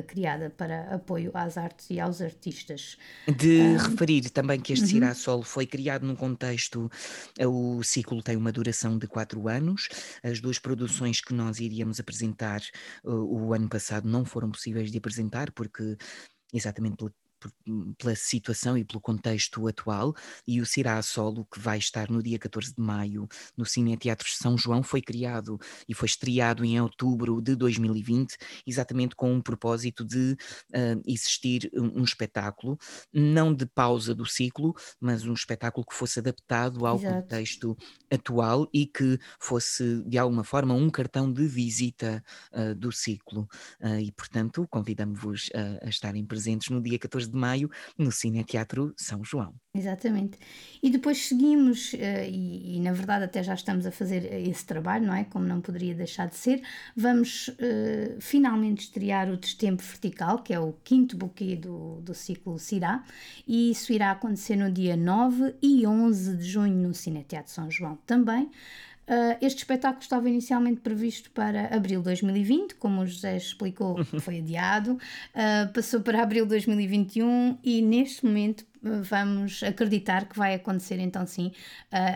criada 0.06 0.50
para 0.56 0.89
apoio 0.90 1.31
às 1.35 1.57
artes 1.57 1.88
e 1.90 2.00
aos 2.00 2.20
artistas. 2.20 2.96
De 3.26 3.61
um, 3.61 3.76
referir 3.76 4.31
também 4.31 4.61
que 4.61 4.72
este 4.72 4.85
uhum. 4.85 4.90
Cirá 4.90 5.14
Solo 5.14 5.42
foi 5.42 5.66
criado 5.66 6.07
num 6.07 6.16
contexto, 6.16 6.90
eh, 7.38 7.46
o 7.46 7.83
ciclo 7.83 8.22
tem 8.22 8.37
uma 8.37 8.53
duração 8.53 8.98
de 8.98 9.07
quatro 9.07 9.48
anos, 9.48 9.88
as 10.22 10.40
duas 10.40 10.59
produções 10.59 11.20
que 11.20 11.33
nós 11.33 11.61
iríamos 11.61 12.00
apresentar 12.00 12.61
uh, 13.05 13.11
o 13.12 13.55
ano 13.55 13.68
passado 13.68 14.09
não 14.09 14.24
foram 14.24 14.50
possíveis 14.50 14.90
de 14.90 14.98
apresentar 14.98 15.50
porque 15.53 15.96
exatamente 16.53 16.96
pela 16.96 17.11
por, 17.11 17.12
pela 17.96 18.14
situação 18.14 18.76
e 18.76 18.85
pelo 18.85 19.00
contexto 19.00 19.66
atual, 19.66 20.14
e 20.46 20.61
o 20.61 20.66
Cirá 20.66 20.98
a 20.98 21.03
Solo, 21.03 21.46
que 21.46 21.59
vai 21.59 21.79
estar 21.79 22.11
no 22.11 22.22
dia 22.22 22.38
14 22.38 22.74
de 22.74 22.81
maio 22.81 23.29
no 23.57 23.64
Cine 23.64 23.96
Teatro 23.96 24.29
São 24.31 24.57
João, 24.57 24.83
foi 24.83 25.00
criado 25.00 25.59
e 25.88 25.94
foi 25.94 26.07
estreado 26.07 26.64
em 26.64 26.81
outubro 26.81 27.40
de 27.40 27.55
2020, 27.55 28.37
exatamente 28.66 29.14
com 29.14 29.33
um 29.33 29.40
propósito 29.40 30.05
de 30.05 30.37
uh, 30.74 31.03
existir 31.07 31.70
um, 31.74 32.00
um, 32.00 32.05
espetáculo, 32.05 32.79
não 33.12 33.55
de 33.55 33.66
pausa 33.66 34.14
do 34.14 34.26
ciclo, 34.26 34.74
mas 35.00 35.24
um 35.24 35.33
espetáculo 35.33 35.87
que 35.87 35.94
fosse 35.94 36.18
adaptado 36.18 36.87
ao 36.87 36.96
Exato. 36.96 37.14
contexto 37.14 37.76
atual 38.11 38.68
e 38.72 38.87
que 38.87 39.18
fosse, 39.38 40.03
de 40.05 40.18
alguma 40.18 40.44
forma, 40.44 40.74
um 40.74 40.90
cartão 40.90 41.33
de 41.33 41.46
visita 41.46 42.22
uh, 42.53 42.74
do 42.74 42.90
ciclo. 42.92 43.48
Uh, 43.81 44.00
e, 44.00 44.12
portanto, 44.12 44.66
convidamos-vos 44.70 45.50
a, 45.55 45.87
a 45.87 45.88
estarem 45.88 46.24
presentes 46.24 46.68
no 46.70 46.83
dia 46.83 46.98
14 46.98 47.29
de 47.30 47.36
maio 47.36 47.70
no 47.96 48.12
Cine 48.12 48.44
Teatro 48.44 48.92
São 48.96 49.24
João. 49.24 49.54
Exatamente. 49.72 50.36
E 50.82 50.90
depois 50.90 51.28
seguimos, 51.28 51.92
uh, 51.92 51.96
e, 52.28 52.76
e, 52.76 52.80
na 52.80 52.92
verdade 52.92 53.24
até 53.24 53.40
já 53.42 53.54
estamos 53.54 53.86
a 53.86 53.92
fazer 53.92 54.24
esse 54.48 54.64
trabalho, 54.66 55.06
não 55.06 55.14
é? 55.14 55.24
Como 55.24 55.46
não 55.46 55.60
poderia 55.60 55.94
deixar 55.94 56.28
de 56.28 56.36
ser. 56.36 56.60
Vamos 56.96 57.48
uh, 57.48 58.20
finalmente 58.20 58.80
estrear 58.80 59.30
o 59.30 59.36
Destempo 59.36 59.82
Vertical, 59.82 60.42
que 60.42 60.52
é 60.52 60.58
o 60.58 60.72
quinto 60.84 61.16
buquê 61.16 61.54
do, 61.54 62.00
do 62.00 62.14
ciclo 62.14 62.58
Cirá, 62.58 63.04
e 63.46 63.70
isso 63.70 63.92
irá 63.92 64.10
acontecer 64.10 64.56
no 64.56 64.72
dia 64.72 64.96
9 64.96 65.54
e 65.62 65.86
11 65.86 66.36
de 66.36 66.44
junho 66.44 66.88
no 66.88 66.92
Cine 66.92 67.22
Teatro 67.22 67.52
São 67.52 67.70
João 67.70 67.96
também. 68.04 68.50
Uh, 69.08 69.36
este 69.40 69.58
espetáculo 69.58 70.02
estava 70.02 70.28
inicialmente 70.28 70.80
previsto 70.80 71.30
para 71.32 71.74
abril 71.74 71.98
de 72.00 72.04
2020, 72.04 72.76
como 72.76 73.02
o 73.02 73.06
José 73.06 73.36
explicou, 73.36 74.04
foi 74.04 74.38
adiado, 74.40 74.92
uh, 74.92 75.72
passou 75.72 76.00
para 76.00 76.22
abril 76.22 76.44
de 76.44 76.50
2021 76.50 77.58
e 77.64 77.82
neste 77.82 78.24
momento 78.24 78.60
uh, 78.84 79.02
vamos 79.02 79.64
acreditar 79.64 80.26
que 80.26 80.38
vai 80.38 80.54
acontecer 80.54 81.00
então 81.00 81.26
sim 81.26 81.50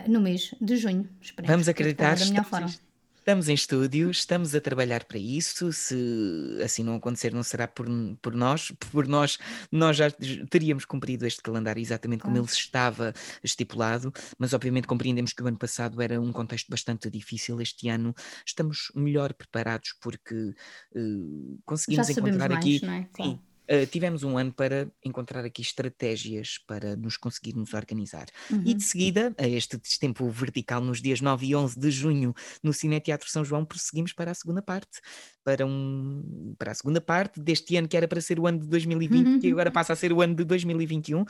no 0.07 0.21
mês 0.21 0.55
de 0.61 0.77
junho. 0.77 1.09
Esperemos 1.21 1.51
vamos 1.51 1.67
acreditar 1.67 2.17
da 2.17 2.25
melhor 2.25 2.45
forma. 2.45 2.84
Estamos 3.25 3.49
em 3.49 3.55
estúdio, 3.55 4.11
estamos 4.11 4.53
a 4.53 4.61
trabalhar 4.61 5.03
para 5.03 5.17
isso. 5.17 5.73
Se 5.73 6.59
assim 6.63 6.83
não 6.83 6.93
acontecer, 6.93 7.33
não 7.33 7.41
será 7.41 7.67
por, 7.67 7.87
por 8.21 8.35
nós. 8.35 8.71
Por 8.91 9.07
nós, 9.07 9.39
nós 9.71 9.97
já 9.97 10.11
teríamos 10.47 10.85
cumprido 10.85 11.25
este 11.25 11.41
calendário 11.41 11.81
exatamente 11.81 12.21
como 12.21 12.37
ele 12.37 12.45
estava 12.45 13.15
estipulado, 13.43 14.13
mas 14.37 14.53
obviamente 14.53 14.85
compreendemos 14.85 15.33
que 15.33 15.41
o 15.41 15.47
ano 15.47 15.57
passado 15.57 15.99
era 16.03 16.21
um 16.21 16.31
contexto 16.31 16.69
bastante 16.69 17.09
difícil. 17.09 17.59
Este 17.59 17.89
ano 17.89 18.13
estamos 18.45 18.91
melhor 18.93 19.33
preparados 19.33 19.95
porque 19.99 20.53
uh, 20.95 21.59
conseguimos 21.65 22.07
encontrar 22.07 22.51
mais, 22.51 22.59
aqui. 22.59 22.79
É? 22.85 23.07
Claro. 23.11 23.41
Uh, 23.69 23.85
tivemos 23.87 24.23
um 24.23 24.37
ano 24.37 24.53
para 24.53 24.87
encontrar 25.03 25.43
aqui 25.43 25.61
estratégias 25.61 26.59
para 26.67 26.95
nos 26.95 27.17
conseguirmos 27.17 27.73
organizar. 27.73 28.27
Uhum. 28.51 28.63
E 28.65 28.73
de 28.73 28.83
seguida, 28.83 29.33
a 29.37 29.47
este 29.47 29.79
tempo 29.99 30.29
vertical, 30.29 30.81
nos 30.81 31.01
dias 31.01 31.21
9 31.21 31.45
e 31.45 31.55
11 31.55 31.79
de 31.79 31.91
junho, 31.91 32.33
no 32.61 32.73
Cine 32.73 32.99
Teatro 32.99 33.29
São 33.29 33.43
João, 33.43 33.65
prosseguimos 33.65 34.13
para 34.13 34.31
a 34.31 34.33
segunda 34.33 34.61
parte. 34.61 35.01
Para, 35.43 35.63
um, 35.63 36.55
para 36.57 36.71
a 36.71 36.75
segunda 36.75 36.99
parte 36.99 37.39
deste 37.39 37.75
ano, 37.75 37.87
que 37.87 37.95
era 37.95 38.07
para 38.07 38.19
ser 38.19 38.39
o 38.39 38.47
ano 38.47 38.59
de 38.59 38.67
2020, 38.67 39.27
uhum. 39.27 39.39
que 39.39 39.51
agora 39.51 39.69
passa 39.69 39.93
a 39.93 39.95
ser 39.95 40.11
o 40.11 40.21
ano 40.21 40.33
de 40.33 40.43
2021, 40.43 41.23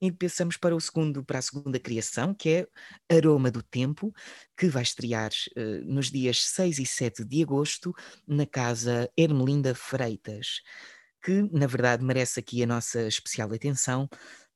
e 0.00 0.10
pensamos 0.10 0.56
para 0.56 0.74
o 0.74 0.80
segundo, 0.80 1.22
para 1.22 1.38
a 1.38 1.42
segunda 1.42 1.78
criação, 1.78 2.32
que 2.32 2.48
é 2.48 3.14
Aroma 3.14 3.50
do 3.50 3.62
Tempo, 3.62 4.12
que 4.56 4.68
vai 4.68 4.82
estrear 4.82 5.30
uh, 5.54 5.84
nos 5.84 6.10
dias 6.10 6.42
6 6.44 6.78
e 6.78 6.86
7 6.86 7.24
de 7.24 7.42
agosto, 7.42 7.94
na 8.26 8.46
Casa 8.46 9.10
Ermelinda 9.16 9.74
Freitas 9.74 10.62
que 11.28 11.42
na 11.52 11.66
verdade 11.66 12.02
merece 12.02 12.40
aqui 12.40 12.62
a 12.62 12.66
nossa 12.66 13.06
especial 13.06 13.52
atenção, 13.52 14.08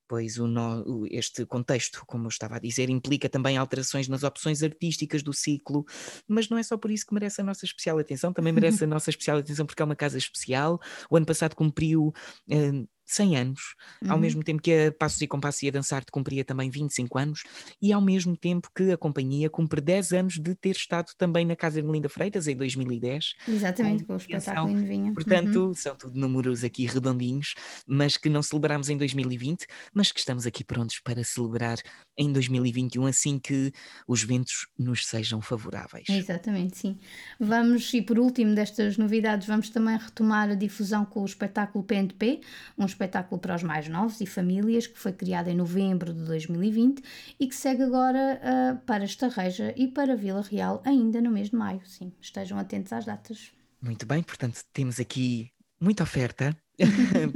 pois 0.09 0.39
o 0.39 0.47
no, 0.47 1.07
este 1.11 1.45
contexto, 1.45 2.03
como 2.07 2.25
eu 2.25 2.29
estava 2.29 2.57
a 2.57 2.59
dizer, 2.59 2.89
implica 2.89 3.29
também 3.29 3.59
alterações 3.59 4.09
nas 4.09 4.23
opções 4.23 4.63
artísticas 4.63 5.23
do 5.23 5.35
ciclo, 5.35 5.85
mas 6.27 6.49
não 6.49 6.57
é 6.57 6.63
só 6.63 6.79
por 6.79 6.91
isso 6.91 7.05
que 7.05 7.13
merece 7.13 7.43
a 7.43 7.45
nossa 7.45 7.67
especial 7.67 7.99
atenção, 7.99 8.33
também 8.33 8.55
merece 8.55 8.85
a 8.85 8.87
nossa 8.89 9.11
especial 9.11 9.37
atenção 9.37 9.67
porque 9.67 9.83
é 9.83 9.85
uma 9.85 9.95
casa 9.95 10.17
especial. 10.17 10.81
O 11.11 11.17
ano 11.17 11.27
passado 11.27 11.55
cumpriu. 11.55 12.11
Uh, 12.49 12.89
100 13.05 13.37
anos, 13.37 13.61
uhum. 14.03 14.13
ao 14.13 14.19
mesmo 14.19 14.43
tempo 14.43 14.63
que 14.63 14.87
a 14.87 14.93
Passos 14.93 15.21
e 15.21 15.27
Compassos 15.27 15.63
ia 15.63 15.73
dançar 15.73 16.05
cumpria 16.11 16.45
também 16.45 16.71
25 16.71 17.19
anos, 17.19 17.43
e 17.81 17.93
ao 17.93 18.01
mesmo 18.01 18.37
tempo 18.37 18.69
que 18.75 18.93
a 18.93 18.97
companhia 18.97 19.49
cumpre 19.51 19.81
10 19.81 20.13
anos 20.13 20.35
de 20.35 20.55
ter 20.55 20.77
estado 20.77 21.13
também 21.17 21.45
na 21.45 21.57
Casa 21.57 21.81
de 21.81 21.87
Melinda 21.87 22.09
Freitas 22.09 22.47
em 22.47 22.57
2010. 22.57 23.35
Exatamente, 23.49 24.05
com 24.05 24.15
o 24.15 24.17
espetáculo 24.17 24.71
em. 24.71 25.13
Portanto, 25.13 25.67
uhum. 25.67 25.75
são 25.75 25.97
tudo 25.97 26.19
números 26.19 26.65
aqui 26.65 26.87
redondinhos, 26.87 27.55
mas 27.87 28.17
que 28.17 28.29
não 28.29 28.43
celebramos 28.43 28.89
em 28.89 28.97
2020, 28.97 29.67
mas 29.95 30.13
que 30.13 30.21
estamos 30.21 30.47
aqui 30.47 30.65
prontos 30.65 31.01
para 31.01 31.25
celebrar 31.25 31.79
em 32.17 32.33
2021, 32.33 33.07
assim 33.07 33.39
que 33.39 33.73
os 34.07 34.23
ventos 34.23 34.67
nos 34.79 35.07
sejam 35.07 35.41
favoráveis. 35.41 36.09
Exatamente, 36.09 36.79
sim. 36.79 36.99
Vamos, 37.41 37.93
e 37.95 38.03
por 38.03 38.19
último 38.19 38.55
destas 38.55 38.97
novidades, 38.97 39.47
vamos 39.47 39.71
também 39.71 39.97
retomar 39.97 40.51
a 40.51 40.55
difusão 40.55 41.05
com 41.05 41.23
o 41.23 41.25
espetáculo 41.25 41.85
PNP, 41.85 42.41
um 42.79 42.85
espetáculo 42.93 43.41
para 43.41 43.55
os 43.55 43.63
mais 43.63 43.89
novos 43.89 44.21
e 44.21 44.27
famílias 44.27 44.87
que 44.87 44.99
foi 44.99 45.13
criado 45.13 45.49
em 45.49 45.55
novembro 45.55 46.13
de 46.13 46.25
2020 46.25 47.03
e 47.39 47.47
que 47.47 47.55
segue 47.55 47.83
agora 47.83 48.41
uh, 48.41 48.87
para 48.87 49.05
Estarreja 49.05 49.75
e 49.77 49.89
para 49.89 50.17
Vila 50.17 50.43
Real 50.43 50.83
ainda 50.85 51.21
no 51.21 51.31
mês 51.31 51.51
de 51.51 51.57
maio. 51.57 51.81
Sim, 51.85 52.13
estejam 52.21 52.59
atentos 52.59 52.93
às 52.93 53.05
datas. 53.05 53.53
Muito 53.81 54.07
bem, 54.07 54.23
portanto 54.23 54.61
temos 54.73 55.01
aqui 55.01 55.51
muita 55.81 56.05
oferta 56.05 56.57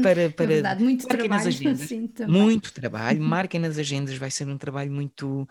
para, 0.03 0.31
para 0.31 0.45
é 0.45 0.47
verdade, 0.47 0.83
muito 0.83 1.07
trabalho, 1.07 1.31
nas 1.31 1.47
agendas. 1.47 1.81
Sim, 1.81 2.11
muito 2.29 2.73
trabalho, 2.73 3.21
marquem 3.21 3.61
nas 3.61 3.79
agendas, 3.79 4.17
vai 4.17 4.31
ser 4.31 4.47
um 4.49 4.59
trabalho 4.59 4.93
muito 4.93 5.47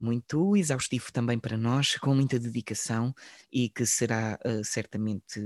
muito 0.00 0.56
exaustivo 0.56 1.12
também 1.12 1.38
para 1.38 1.56
nós, 1.56 1.96
com 1.96 2.14
muita 2.14 2.38
dedicação 2.38 3.12
e 3.52 3.68
que 3.68 3.84
será 3.84 4.38
uh, 4.46 4.64
certamente 4.64 5.40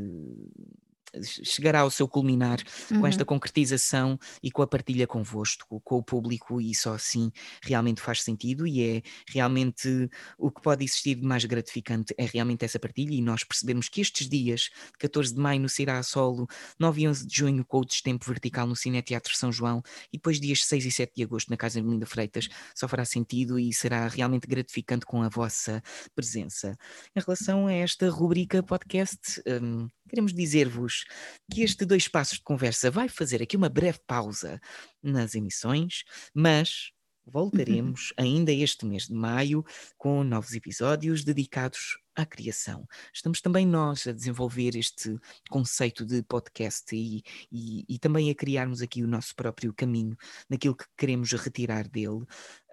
chegará 1.43 1.81
ao 1.81 1.91
seu 1.91 2.09
culminar 2.09 2.61
uhum. 2.91 3.01
com 3.01 3.07
esta 3.07 3.25
concretização 3.25 4.19
e 4.43 4.51
com 4.51 4.63
a 4.63 4.67
partilha 4.67 5.07
convosco, 5.07 5.81
com 5.81 5.97
o 5.97 6.03
público, 6.03 6.61
e 6.61 6.75
só 6.75 6.95
assim 6.95 7.31
realmente 7.63 8.01
faz 8.01 8.23
sentido 8.23 8.67
e 8.67 8.83
é 8.83 9.03
realmente 9.29 10.09
o 10.39 10.51
que 10.51 10.63
pode 10.63 10.85
existir 10.85 11.17
de 11.17 11.23
mais 11.23 11.45
gratificante 11.45 12.15
é 12.17 12.25
realmente 12.25 12.65
essa 12.65 12.79
partilha 12.79 13.15
e 13.15 13.21
nós 13.21 13.45
percebemos 13.45 13.89
que 13.89 14.01
estes 14.01 14.29
dias, 14.29 14.71
14 14.99 15.35
de 15.35 15.41
maio 15.41 15.61
no 15.61 15.69
Cirá 15.69 16.03
Solo, 16.03 16.47
9 16.79 17.03
e 17.03 17.09
11 17.09 17.27
de 17.27 17.37
junho 17.37 17.65
com 17.65 17.79
o 17.79 17.85
Destempo 17.85 18.27
Vertical 18.27 18.67
no 18.67 18.77
Cine 18.77 19.03
Teatro 19.03 19.37
São 19.37 19.53
João 19.53 19.83
e 20.13 20.17
depois 20.17 20.41
dias 20.41 20.65
6 20.65 20.87
e 20.87 20.91
7 20.91 21.13
de 21.17 21.23
agosto 21.23 21.51
na 21.51 21.57
Casa 21.57 21.81
de 21.81 21.87
Melinda 21.87 22.07
Freitas, 22.07 22.49
só 22.75 22.89
fará 22.89 23.05
sentido 23.05 23.59
e 23.59 23.73
será 23.73 24.09
realmente 24.09 24.47
gratificante 24.47 25.05
com 25.05 25.23
a 25.23 25.29
vossa 25.29 25.83
presença. 26.15 26.77
Em 27.15 27.21
relação 27.21 27.67
a 27.67 27.73
esta 27.73 28.09
rubrica 28.09 28.63
podcast, 28.63 29.43
um, 29.47 29.89
queremos 30.09 30.33
dizer-vos 30.33 31.02
que 31.51 31.63
este 31.63 31.85
dois 31.85 32.09
passos 32.09 32.39
de 32.39 32.45
conversa 32.45 32.91
vai 32.91 33.09
fazer 33.09 33.43
aqui 33.43 33.57
uma 33.57 33.69
breve 33.69 34.01
pausa 34.07 34.61
nas 35.03 35.35
emissões, 35.35 36.05
mas 36.35 36.93
voltaremos 37.25 38.13
ainda 38.19 38.53
este 38.53 38.85
mês 38.85 39.07
de 39.07 39.15
maio 39.15 39.65
com 39.97 40.25
novos 40.25 40.53
episódios 40.53 41.25
dedicados 41.25 41.99
à 42.15 42.27
criação. 42.27 42.87
Estamos 43.13 43.41
também 43.41 43.67
nós 43.67 44.07
a 44.07 44.13
desenvolver 44.13 44.77
este 44.77 45.17
conceito 45.51 46.05
de 46.05 46.23
podcast 46.23 46.95
e, 46.95 47.23
e, 47.51 47.85
e, 47.89 47.99
também 47.99 48.31
a 48.31 48.35
criarmos 48.35 48.83
aqui 48.83 49.03
o 49.03 49.07
nosso 49.07 49.35
próprio 49.35 49.73
caminho 49.73 50.17
naquilo 50.49 50.77
que 50.77 50.85
queremos 50.97 51.33
retirar 51.33 51.89
dele. 51.89 52.25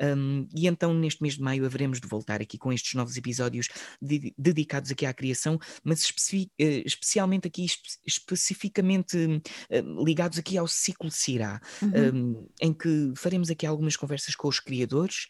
Um, 0.02 0.48
e 0.56 0.68
então, 0.68 0.94
neste 0.94 1.22
mês 1.22 1.36
de 1.36 1.42
maio, 1.42 1.66
haveremos 1.66 2.00
de 2.00 2.08
voltar 2.08 2.42
aqui 2.42 2.58
com 2.58 2.72
estes 2.72 2.94
novos 2.94 3.18
episódios 3.18 3.68
de, 4.02 4.34
dedicados 4.38 4.92
aqui 4.92 5.06
à 5.06 5.14
criação, 5.14 5.58
mas 5.84 6.02
especi 6.02 6.52
uh, 6.60 6.84
especialmente 6.86 7.48
aqui, 7.48 7.66
espe 7.66 7.90
especificamente 8.06 9.18
uh, 9.18 10.04
ligados 10.04 10.38
aqui 10.38 10.58
ao 10.58 10.68
ciclo 10.68 11.10
Cirá, 11.12 11.62
uhum. 11.82 12.34
um, 12.34 12.48
em 12.62 12.74
que 12.74 13.14
faremos 13.16 13.50
aqui 13.50 13.66
algumas 13.66 13.96
conversas 13.96 14.36
com 14.36 14.48
os 14.48 14.60
criadores 14.60 15.28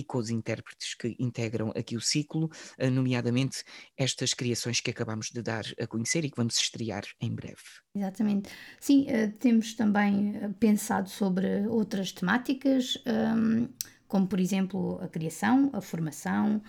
e 0.00 0.04
com 0.04 0.18
os 0.18 0.30
intérpretes 0.30 0.94
que 0.94 1.14
integram 1.18 1.72
aqui 1.76 1.94
o 1.94 2.00
ciclo, 2.00 2.50
eh, 2.78 2.88
nomeadamente 2.88 3.62
estas 3.96 4.32
criações 4.32 4.80
que 4.80 4.90
acabamos 4.90 5.30
de 5.30 5.42
dar 5.42 5.64
a 5.78 5.86
conhecer 5.86 6.24
e 6.24 6.30
que 6.30 6.36
vamos 6.36 6.56
estrear 6.58 7.04
em 7.20 7.34
breve. 7.34 7.62
Exatamente. 7.94 8.50
Sim, 8.80 9.04
eh, 9.08 9.28
temos 9.28 9.74
também 9.74 10.36
eh, 10.36 10.48
pensado 10.58 11.10
sobre 11.10 11.66
outras 11.68 12.12
temáticas, 12.12 12.96
ehm, 13.04 13.68
como 14.08 14.26
por 14.26 14.40
exemplo 14.40 14.98
a 15.02 15.08
criação, 15.08 15.70
a 15.72 15.80
formação, 15.80 16.62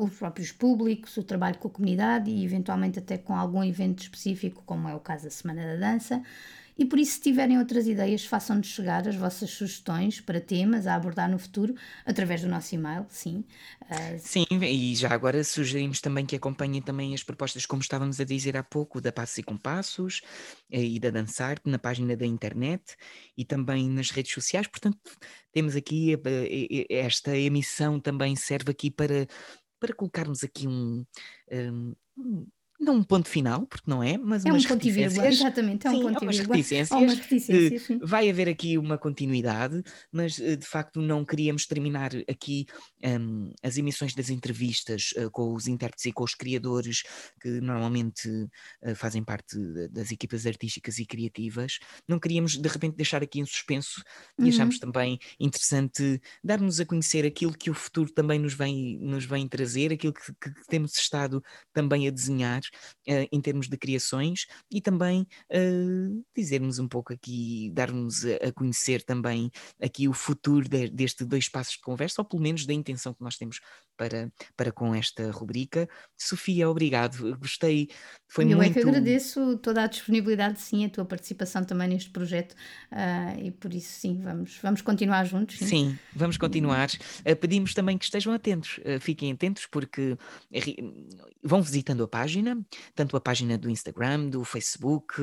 os 0.00 0.14
próprios 0.18 0.52
públicos, 0.52 1.16
o 1.16 1.22
trabalho 1.22 1.56
com 1.56 1.66
a 1.66 1.70
comunidade 1.70 2.30
e 2.30 2.44
eventualmente 2.44 2.98
até 2.98 3.16
com 3.16 3.34
algum 3.34 3.64
evento 3.64 4.02
específico, 4.02 4.62
como 4.66 4.86
é 4.86 4.94
o 4.94 5.00
caso 5.00 5.24
da 5.24 5.30
Semana 5.30 5.64
da 5.64 5.76
Dança. 5.76 6.22
E 6.82 6.84
por 6.84 6.98
isso, 6.98 7.12
se 7.12 7.20
tiverem 7.20 7.60
outras 7.60 7.86
ideias, 7.86 8.24
façam-nos 8.24 8.66
chegar 8.66 9.06
as 9.06 9.14
vossas 9.14 9.50
sugestões 9.50 10.20
para 10.20 10.40
temas 10.40 10.84
a 10.84 10.96
abordar 10.96 11.30
no 11.30 11.38
futuro, 11.38 11.76
através 12.04 12.40
do 12.40 12.48
nosso 12.48 12.74
e-mail, 12.74 13.06
sim. 13.08 13.44
Uh, 13.82 14.18
sim, 14.18 14.44
e 14.50 14.92
já 14.96 15.10
agora 15.10 15.44
sugerimos 15.44 16.00
também 16.00 16.26
que 16.26 16.34
acompanhem 16.34 16.82
também 16.82 17.14
as 17.14 17.22
propostas, 17.22 17.66
como 17.66 17.82
estávamos 17.82 18.18
a 18.18 18.24
dizer 18.24 18.56
há 18.56 18.64
pouco, 18.64 19.00
da 19.00 19.12
Passos 19.12 19.38
e 19.38 19.44
Compassos 19.44 20.22
eh, 20.72 20.82
e 20.82 20.98
da 20.98 21.10
Dançar, 21.10 21.60
na 21.64 21.78
página 21.78 22.16
da 22.16 22.26
internet 22.26 22.96
e 23.38 23.44
também 23.44 23.88
nas 23.88 24.10
redes 24.10 24.32
sociais. 24.32 24.66
Portanto, 24.66 24.98
temos 25.52 25.76
aqui 25.76 26.14
eh, 26.14 26.86
esta 26.90 27.38
emissão 27.38 28.00
também 28.00 28.34
serve 28.34 28.72
aqui 28.72 28.90
para, 28.90 29.28
para 29.78 29.94
colocarmos 29.94 30.42
aqui 30.42 30.66
um, 30.66 31.06
um 32.18 32.44
não 32.82 32.96
um 32.96 33.02
ponto 33.02 33.28
final, 33.28 33.64
porque 33.66 33.88
não 33.88 34.02
é, 34.02 34.18
mas 34.18 34.44
é 34.44 34.50
umas 34.50 34.64
um 34.64 34.68
ponto 34.68 34.86
e 34.86 34.90
vírgula, 34.90 35.28
exatamente, 35.28 35.86
é 35.86 35.90
um 35.90 35.94
sim, 35.94 36.02
ponto 36.02 36.22
umas 36.22 36.36
vírgula. 36.36 36.56
reticências. 36.56 37.00
umas 37.00 37.18
reticências 37.18 37.82
sim. 37.82 37.98
Vai 38.02 38.28
haver 38.28 38.48
aqui 38.48 38.76
uma 38.76 38.98
continuidade, 38.98 39.82
mas 40.10 40.40
eh, 40.40 40.56
de 40.56 40.66
facto 40.66 41.00
não 41.00 41.24
queríamos 41.24 41.64
terminar 41.66 42.10
aqui 42.28 42.66
um, 43.04 43.52
as 43.62 43.76
emissões 43.76 44.14
das 44.14 44.30
entrevistas 44.30 45.12
uh, 45.16 45.30
com 45.30 45.54
os 45.54 45.68
intérpretes 45.68 46.06
e 46.06 46.12
com 46.12 46.24
os 46.24 46.34
criadores 46.34 47.02
que 47.40 47.60
normalmente 47.60 48.28
uh, 48.28 48.94
fazem 48.96 49.22
parte 49.22 49.56
das 49.90 50.10
equipas 50.10 50.44
artísticas 50.44 50.98
e 50.98 51.06
criativas. 51.06 51.78
Não 52.08 52.18
queríamos 52.18 52.58
de 52.58 52.68
repente 52.68 52.96
deixar 52.96 53.22
aqui 53.22 53.38
em 53.38 53.46
suspenso 53.46 54.02
e 54.38 54.42
uhum. 54.42 54.48
achamos 54.48 54.78
também 54.80 55.18
interessante 55.38 56.20
dar-nos 56.42 56.80
a 56.80 56.84
conhecer 56.84 57.24
aquilo 57.24 57.56
que 57.56 57.70
o 57.70 57.74
futuro 57.74 58.12
também 58.12 58.40
nos 58.40 58.54
vem, 58.54 58.98
nos 58.98 59.24
vem 59.24 59.46
trazer, 59.46 59.92
aquilo 59.92 60.12
que, 60.12 60.32
que 60.32 60.66
temos 60.66 60.94
estado 60.98 61.42
também 61.72 62.08
a 62.08 62.10
desenhar 62.10 62.60
uh, 63.08 63.28
em 63.30 63.40
termos 63.40 63.68
de 63.68 63.76
criações 63.76 64.46
e 64.70 64.80
também 64.80 65.26
uh, 65.50 66.24
dizermos 66.36 66.78
um 66.78 66.88
pouco 66.88 67.12
aqui, 67.12 67.70
dar-nos 67.72 68.24
a, 68.24 68.48
a, 68.48 68.52
conhecer 68.52 69.02
também 69.02 69.50
aqui 69.80 70.08
o 70.08 70.12
futuro 70.12 70.68
de, 70.68 70.88
deste 70.88 71.24
dois 71.24 71.48
passos 71.48 71.74
de 71.74 71.80
conversa, 71.80 72.20
ou 72.20 72.24
pelo 72.24 72.42
menos 72.42 72.66
da 72.66 72.72
intenção 72.72 73.14
que 73.14 73.22
nós 73.22 73.36
temos 73.36 73.60
para, 73.96 74.32
para 74.56 74.72
com 74.72 74.94
esta 74.94 75.30
rubrica. 75.30 75.88
Sofia, 76.16 76.68
obrigado, 76.68 77.36
gostei, 77.38 77.88
foi 78.28 78.44
Eu 78.44 78.56
muito... 78.56 78.78
é 78.78 78.82
que 78.82 78.88
agradeço 78.88 79.58
toda 79.58 79.84
a 79.84 79.86
disponibilidade, 79.86 80.60
sim, 80.60 80.84
a 80.84 80.88
tua 80.88 81.04
participação 81.04 81.64
também 81.64 81.88
neste 81.88 82.10
projeto 82.10 82.52
uh, 82.92 83.38
e 83.40 83.50
por 83.50 83.72
isso 83.72 83.92
sim, 83.92 84.20
vamos, 84.22 84.58
vamos 84.62 84.82
continuar 84.82 85.24
juntos. 85.24 85.58
Sim, 85.58 85.66
sim 85.66 85.98
vamos 86.14 86.36
continuar. 86.36 86.88
Uh, 87.20 87.36
pedimos 87.36 87.74
também 87.74 87.98
que 87.98 88.04
estejam 88.04 88.32
atentos, 88.32 88.78
uh, 88.78 89.00
fiquem 89.00 89.32
atentos 89.32 89.66
porque 89.66 90.16
vão 91.42 91.62
visitando 91.62 92.02
a 92.02 92.08
página, 92.08 92.61
tanto 92.94 93.16
a 93.16 93.20
página 93.20 93.56
do 93.58 93.70
Instagram, 93.70 94.28
do 94.28 94.44
Facebook. 94.44 95.20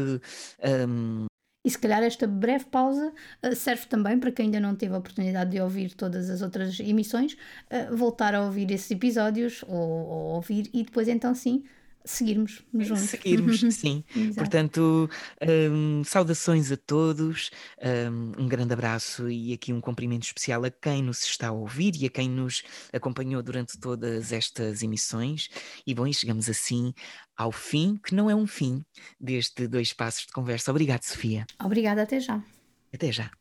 Um... 0.64 1.26
E 1.66 1.70
se 1.70 1.78
calhar 1.78 2.02
esta 2.04 2.26
breve 2.26 2.66
pausa 2.66 3.14
uh, 3.46 3.56
serve 3.56 3.86
também 3.88 4.18
para 4.18 4.32
quem 4.32 4.46
ainda 4.46 4.60
não 4.60 4.76
teve 4.76 4.96
a 4.96 4.98
oportunidade 4.98 5.52
de 5.52 5.60
ouvir 5.60 5.94
todas 5.94 6.30
as 6.30 6.42
outras 6.42 6.80
emissões, 6.80 7.34
uh, 7.34 7.96
voltar 7.96 8.34
a 8.34 8.44
ouvir 8.44 8.72
esses 8.72 8.90
episódios 8.90 9.64
ou, 9.68 9.78
ou 9.78 10.36
ouvir 10.36 10.70
e 10.74 10.84
depois 10.84 11.08
então 11.08 11.36
sim 11.36 11.64
seguirmos 12.06 12.64
juntos. 12.74 13.04
Seguirmos, 13.10 13.60
sim. 13.76 14.04
Portanto, 14.36 15.10
um, 15.72 16.04
saudações 16.04 16.72
a 16.72 16.78
todos, 16.78 17.52
um, 18.12 18.44
um, 18.44 18.48
grande 18.48 18.74
abraço 18.74 19.30
e 19.30 19.54
aqui 19.54 19.74
um 19.74 19.82
cumprimento 19.82 20.24
especial 20.24 20.64
a 20.64 20.72
quem 20.72 21.04
nos 21.04 21.24
está 21.24 21.50
a 21.50 21.52
ouvir 21.52 21.96
e 21.96 22.06
a 22.06 22.10
quem 22.10 22.30
nos 22.30 22.64
acompanhou 22.94 23.42
durante 23.42 23.78
todas 23.78 24.32
estas 24.32 24.84
emissões. 24.84 25.50
E 25.86 25.94
bom, 25.94 26.08
e 26.08 26.14
chegamos 26.14 26.50
assim 26.50 26.94
ao 27.36 27.52
fim, 27.52 27.98
que 28.04 28.14
não 28.14 28.30
é 28.30 28.36
um 28.36 28.46
fim, 28.46 28.84
deste 29.20 29.68
dois 29.68 29.94
passos 29.94 30.26
de 30.26 30.34
conversa. 30.34 30.72
Obrigado, 30.72 31.04
Sofia. 31.04 31.46
Obrigada, 31.64 32.04
até 32.04 32.20
já. 32.20 32.44
Até 32.94 33.12
já. 33.12 33.32